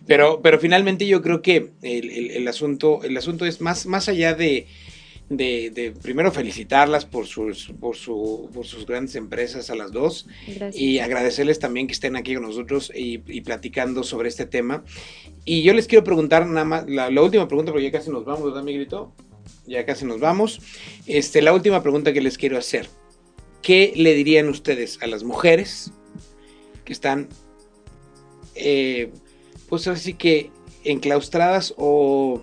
[0.08, 4.10] Pero, pero finalmente yo creo que el, el- el asunto, el asunto es más, más
[4.10, 4.68] allá de,
[5.30, 10.28] de, de primero felicitarlas por sus, por su, por sus grandes empresas a las dos
[10.48, 10.76] Gracias.
[10.76, 14.84] y agradecerles también que estén aquí con nosotros y, y platicando sobre este tema.
[15.46, 18.26] Y yo les quiero preguntar nada más, la, la última pregunta, porque ya casi nos
[18.26, 19.14] vamos, ¿verdad, Miguelito?
[19.66, 20.60] Ya casi nos vamos.
[21.06, 22.88] Este, la última pregunta que les quiero hacer.
[23.62, 25.92] ¿Qué le dirían ustedes a las mujeres
[26.84, 27.30] que están,
[28.56, 29.10] eh,
[29.70, 30.52] pues así que
[30.84, 32.42] enclaustradas o,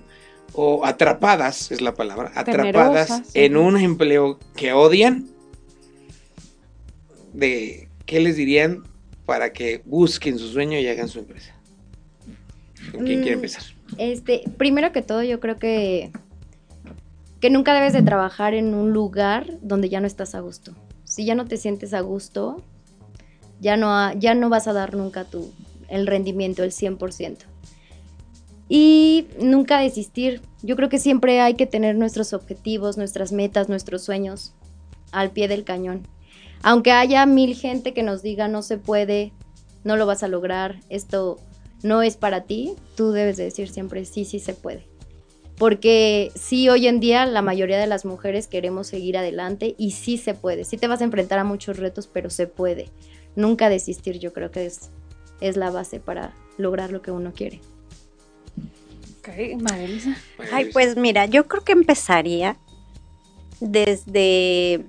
[0.54, 5.28] o atrapadas, es la palabra, atrapadas Temerosas, en un empleo que odian?
[7.32, 8.82] de qué les dirían
[9.24, 11.54] para que busquen su sueño y hagan su empresa.
[12.90, 13.22] ¿Con quién Mm.
[13.22, 13.62] quiere empezar?
[13.98, 16.10] Este, primero que todo, yo creo que
[17.40, 20.74] que nunca debes de trabajar en un lugar donde ya no estás a gusto.
[21.04, 22.62] Si ya no te sientes a gusto,
[23.60, 25.50] ya no, ya no vas a dar nunca tu,
[25.88, 27.46] el rendimiento, el 100%.
[28.72, 30.40] Y nunca desistir.
[30.62, 34.54] Yo creo que siempre hay que tener nuestros objetivos, nuestras metas, nuestros sueños
[35.10, 36.06] al pie del cañón.
[36.62, 39.32] Aunque haya mil gente que nos diga no se puede,
[39.82, 41.38] no lo vas a lograr, esto
[41.82, 44.86] no es para ti, tú debes de decir siempre sí, sí se puede.
[45.58, 50.16] Porque sí, hoy en día la mayoría de las mujeres queremos seguir adelante y sí
[50.16, 50.64] se puede.
[50.64, 52.88] Sí te vas a enfrentar a muchos retos, pero se puede.
[53.34, 54.90] Nunca desistir, yo creo que es,
[55.40, 57.60] es la base para lograr lo que uno quiere.
[59.28, 60.16] Elisa.
[60.52, 62.56] Ay, pues mira, yo creo que empezaría
[63.60, 64.84] desde...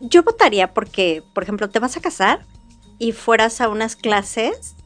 [0.00, 2.44] Yo votaría porque, por ejemplo, te vas a casar
[2.98, 4.76] y fueras a unas clases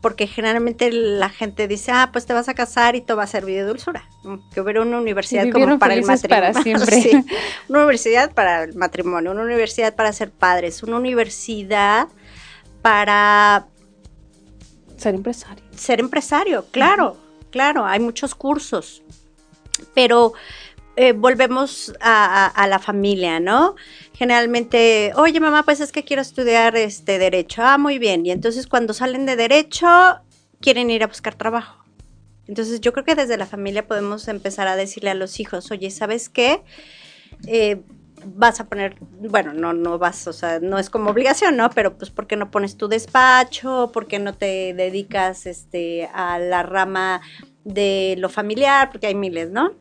[0.00, 3.26] porque generalmente la gente dice, ah, pues te vas a casar y todo va a
[3.26, 4.08] ser vida y dulzura.
[4.52, 6.52] Que hubiera una universidad como para el matrimonio.
[6.52, 7.02] Para siempre.
[7.02, 7.24] Sí,
[7.68, 12.08] una universidad para el matrimonio, una universidad para ser padres, una universidad
[12.82, 13.66] para
[14.96, 15.64] ser empresario.
[15.74, 17.16] Ser empresario, claro,
[17.56, 19.02] claro, hay muchos cursos,
[19.94, 20.34] pero
[20.94, 23.76] eh, volvemos a, la familia, ¿no?
[24.12, 27.62] Generalmente, oye mamá, pues es que quiero estudiar este derecho.
[27.64, 28.26] Ah, muy bien.
[28.26, 29.88] Y entonces cuando salen de derecho,
[30.60, 31.82] quieren ir a buscar trabajo.
[32.46, 35.90] Entonces yo creo que desde la familia podemos empezar a decirle a los hijos, oye,
[35.90, 36.60] ¿sabes qué?
[37.46, 37.80] Eh,
[38.34, 41.70] vas a poner, bueno, no, no vas, o sea, no es como obligación, ¿no?
[41.70, 43.90] Pero pues, ¿por qué no pones tu despacho?
[43.92, 47.20] ¿Por qué no te dedicas este, a la rama
[47.64, 48.90] de lo familiar?
[48.90, 49.72] Porque hay miles, ¿no?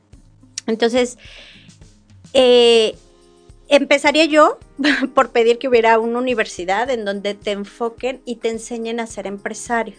[0.67, 1.17] Entonces,
[2.33, 2.95] eh,
[3.67, 4.59] empezaría yo
[5.15, 9.27] por pedir que hubiera una universidad en donde te enfoquen y te enseñen a ser
[9.27, 9.95] empresario.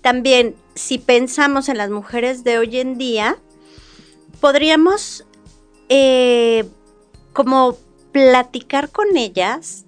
[0.00, 3.38] También, si pensamos en las mujeres de hoy en día,
[4.40, 5.24] podríamos
[5.88, 6.64] eh,
[7.32, 7.76] como
[8.12, 9.86] platicar con ellas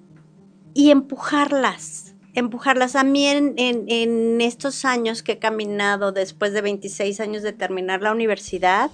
[0.72, 2.96] y empujarlas, empujarlas.
[2.96, 8.12] A mí en, estos años que he caminado después de 26 años de terminar la
[8.12, 8.90] universidad,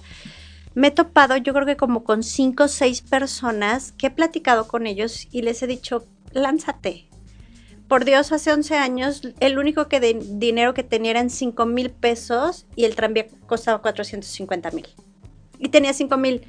[0.73, 4.67] me he topado yo creo que como con cinco o seis personas que he platicado
[4.67, 7.07] con ellos y les he dicho, lánzate.
[7.87, 12.65] Por Dios, hace 11 años el único que dinero que tenía eran 5 mil pesos
[12.77, 14.87] y el tranvía costaba 450 mil.
[15.59, 16.47] Y tenía 5 mil.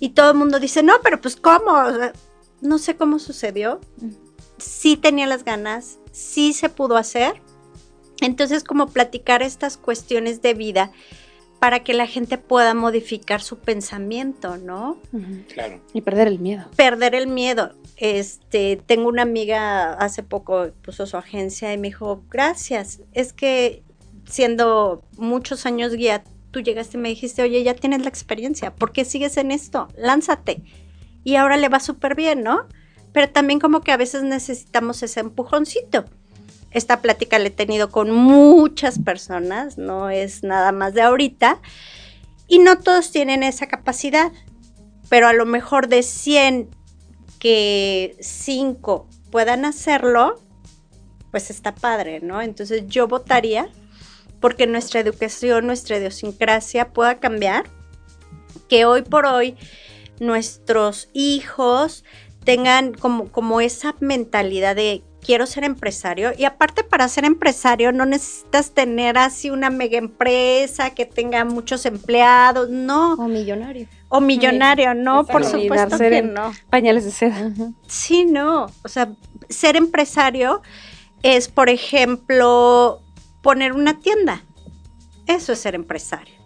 [0.00, 1.74] Y todo el mundo dice, no, pero pues ¿cómo?
[2.60, 3.80] no sé cómo sucedió.
[4.58, 7.40] Sí tenía las ganas, sí se pudo hacer.
[8.20, 10.90] Entonces, como platicar estas cuestiones de vida
[11.60, 14.98] para que la gente pueda modificar su pensamiento, ¿no?
[15.52, 15.80] Claro.
[15.92, 16.66] Y perder el miedo.
[16.76, 17.74] Perder el miedo.
[17.96, 23.82] Este, tengo una amiga hace poco puso su agencia y me dijo, "Gracias, es que
[24.28, 28.92] siendo muchos años guía, tú llegaste y me dijiste, "Oye, ya tienes la experiencia, ¿por
[28.92, 29.88] qué sigues en esto?
[29.96, 30.62] Lánzate."
[31.24, 32.66] Y ahora le va súper bien, ¿no?
[33.12, 36.04] Pero también como que a veces necesitamos ese empujoncito
[36.70, 41.60] esta plática la he tenido con muchas personas, no es nada más de ahorita,
[42.46, 44.32] y no todos tienen esa capacidad,
[45.08, 46.68] pero a lo mejor de 100
[47.38, 50.42] que 5 puedan hacerlo,
[51.30, 52.42] pues está padre, ¿no?
[52.42, 53.68] Entonces yo votaría
[54.40, 57.64] porque nuestra educación, nuestra idiosincrasia pueda cambiar,
[58.68, 59.56] que hoy por hoy
[60.20, 62.04] nuestros hijos
[62.44, 66.32] tengan como, como esa mentalidad de quiero ser empresario.
[66.36, 71.86] Y aparte para ser empresario no necesitas tener así una mega empresa que tenga muchos
[71.86, 73.14] empleados, no.
[73.14, 73.88] O millonario.
[74.08, 76.52] O millonario, no, por supuesto que no.
[76.70, 77.52] Pañales de seda.
[77.86, 78.66] Sí, no.
[78.82, 79.12] O sea,
[79.48, 80.62] ser empresario
[81.22, 83.02] es, por ejemplo,
[83.42, 84.44] poner una tienda.
[85.26, 86.38] Eso es ser empresario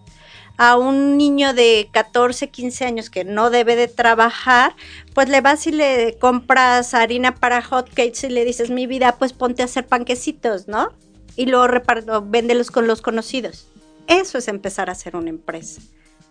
[0.57, 4.75] a un niño de 14, 15 años que no debe de trabajar,
[5.15, 9.33] pues le vas y le compras harina para hotcakes y le dices, mi vida, pues
[9.33, 10.93] ponte a hacer panquecitos, ¿no?
[11.37, 13.67] Y luego reparto, véndelos con los conocidos.
[14.07, 15.81] Eso es empezar a hacer una empresa.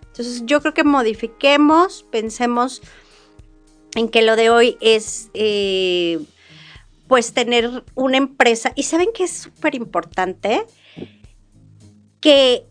[0.08, 2.82] Entonces yo creo que modifiquemos, pensemos
[3.96, 6.20] en que lo de hoy es eh,
[7.12, 8.72] pues tener una empresa.
[8.74, 10.66] Y saben que es súper importante
[12.22, 12.66] que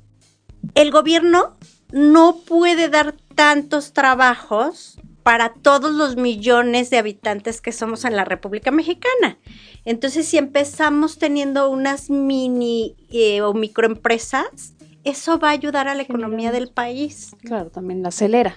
[0.75, 1.59] el gobierno
[1.93, 8.25] no puede dar tantos trabajos para todos los millones de habitantes que somos en la
[8.25, 9.37] República Mexicana.
[9.85, 14.73] Entonces, si empezamos teniendo unas mini eh, o microempresas,
[15.05, 17.37] eso va a ayudar a la economía del país.
[17.43, 18.57] Claro, también la acelera.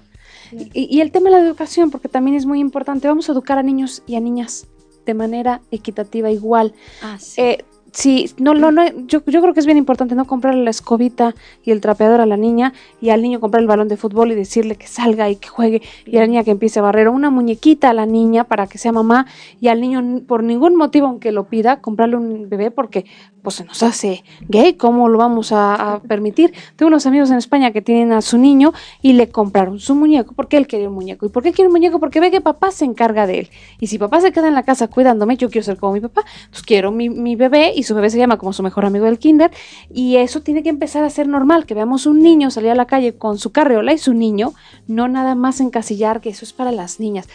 [0.54, 3.64] Y, el tema de la educación, porque también es muy importante, vamos a educar a
[3.64, 4.68] niños y a niñas
[5.06, 6.74] de manera equitativa igual.
[7.02, 7.42] Ah, sí.
[7.42, 10.72] Eh, Sí, no, no, no yo, yo creo que es bien importante no comprarle la
[10.72, 14.32] escobita y el trapeador a la niña y al niño comprar el balón de fútbol
[14.32, 17.08] y decirle que salga y que juegue y a la niña que empiece a barrer
[17.08, 19.28] una muñequita a la niña para que sea mamá
[19.62, 23.06] y al niño por ningún motivo aunque lo pida comprarle un bebé porque
[23.44, 26.54] pues se nos hace gay, ¿cómo lo vamos a, permitir?
[26.76, 30.34] Tengo unos amigos en España que tienen a su niño y le compraron su muñeco
[30.34, 31.26] porque él quería un muñeco.
[31.26, 32.00] ¿Y por qué quiere un muñeco?
[32.00, 33.50] Porque ve que papá se encarga de él.
[33.80, 36.24] Y si papá se queda en la casa cuidándome, yo quiero ser como mi papá.
[36.46, 39.20] Entonces quiero mi, mi bebé y su bebé se llama como su mejor amigo del
[39.20, 39.52] kinder.
[39.94, 42.86] Y eso tiene que empezar a ser normal, que veamos un niño salir a la
[42.86, 44.54] calle con su carriola y su niño,
[44.88, 47.28] no nada más encasillar que eso es para las niñas.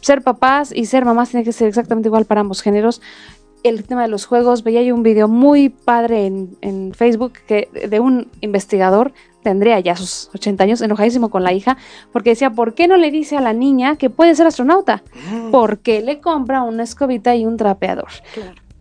[0.00, 3.00] Ser papás y ser mamás tiene que ser exactamente igual para ambos géneros
[3.64, 7.98] el tema de los juegos, veía yo un video muy padre en, Facebook que, de
[7.98, 9.12] un investigador,
[9.42, 11.76] tendría ya sus 80 años, enojadísimo con la hija,
[12.12, 15.02] porque decía, ¿por qué no le dice a la niña que puede ser astronauta?
[15.30, 15.50] Mm.
[15.50, 18.08] ¿Por qué le compra una escobita y un trapeador?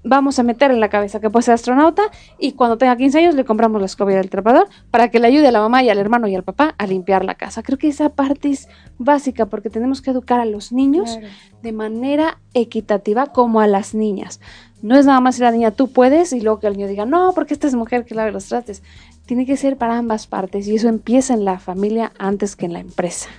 [0.04, 2.04] Vamos a meter en la cabeza que puede ser astronauta
[2.38, 5.28] y cuando tenga 15 años le compramos la escoba y el trepador para que le
[5.28, 7.64] ayude a la mamá y al hermano y al papá a limpiar la casa.
[7.64, 11.18] Creo que esa parte es básica porque tenemos que educar a los niños
[11.62, 14.39] de manera equitativa como a las niñas.
[14.82, 17.06] No es nada más si la niña tú puedes y luego que el niño diga,
[17.06, 18.84] no, porque esta es mujer que lave los trastes.
[19.26, 22.74] Tiene que ser para ambas partes y eso empieza en la familia antes que en
[22.74, 23.30] la empresa.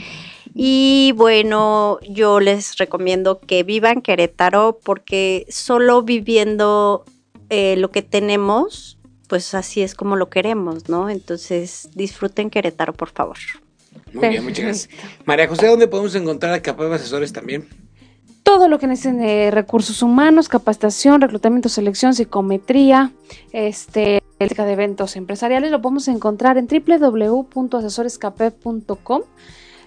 [0.54, 7.04] Y bueno, yo les recomiendo que vivan Querétaro porque solo viviendo
[7.50, 8.98] eh, lo que tenemos,
[9.30, 11.08] pues así es como lo queremos, ¿no?
[11.08, 13.36] Entonces disfruten Querétaro, por favor.
[14.12, 14.90] Muy bien, muchas gracias.
[15.24, 17.66] María José, ¿dónde podemos encontrar a Capab Asesores también?
[18.42, 23.12] todo lo que necesiten de recursos humanos, capacitación, reclutamiento, selección, psicometría,
[23.52, 29.22] este, ética de eventos empresariales, lo podemos encontrar en www.asesorescapep.com.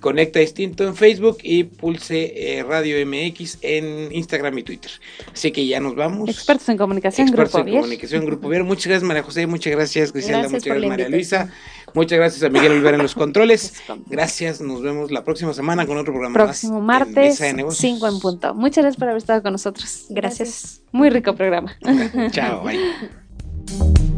[0.00, 4.90] Conecta Distinto en Facebook y Pulse eh, Radio MX en Instagram y Twitter.
[5.32, 6.28] Así que ya nos vamos.
[6.28, 8.64] expertos en comunicación Expertos Grupo en comunicación, Grupo Vier.
[8.64, 9.46] Muchas gracias, María José.
[9.46, 10.38] Muchas gracias, Griselda.
[10.40, 11.52] Gracias muchas gracias, María Luisa.
[11.94, 13.74] Muchas gracias a Miguel Olvera en los controles.
[14.06, 17.06] Gracias, nos vemos la próxima semana con otro programa próximo más.
[17.06, 17.78] martes Mesa de Negocios.
[17.80, 20.82] 5 en punto muchas gracias por haber estado con nosotros Gracias.
[20.92, 21.76] muy rico programa
[22.32, 22.78] Chao, bye.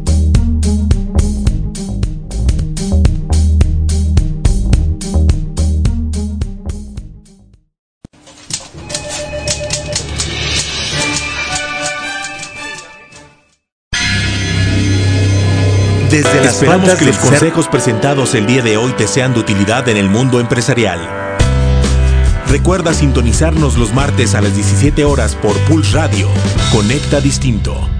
[16.09, 19.87] Desde las Esperamos que los consejos presentados el día de hoy te sean de utilidad
[19.89, 20.99] en el mundo empresarial.
[22.47, 26.27] Recuerda sintonizarnos los martes a las 17 horas por Pulse Radio.
[26.71, 27.98] Conecta Distinto.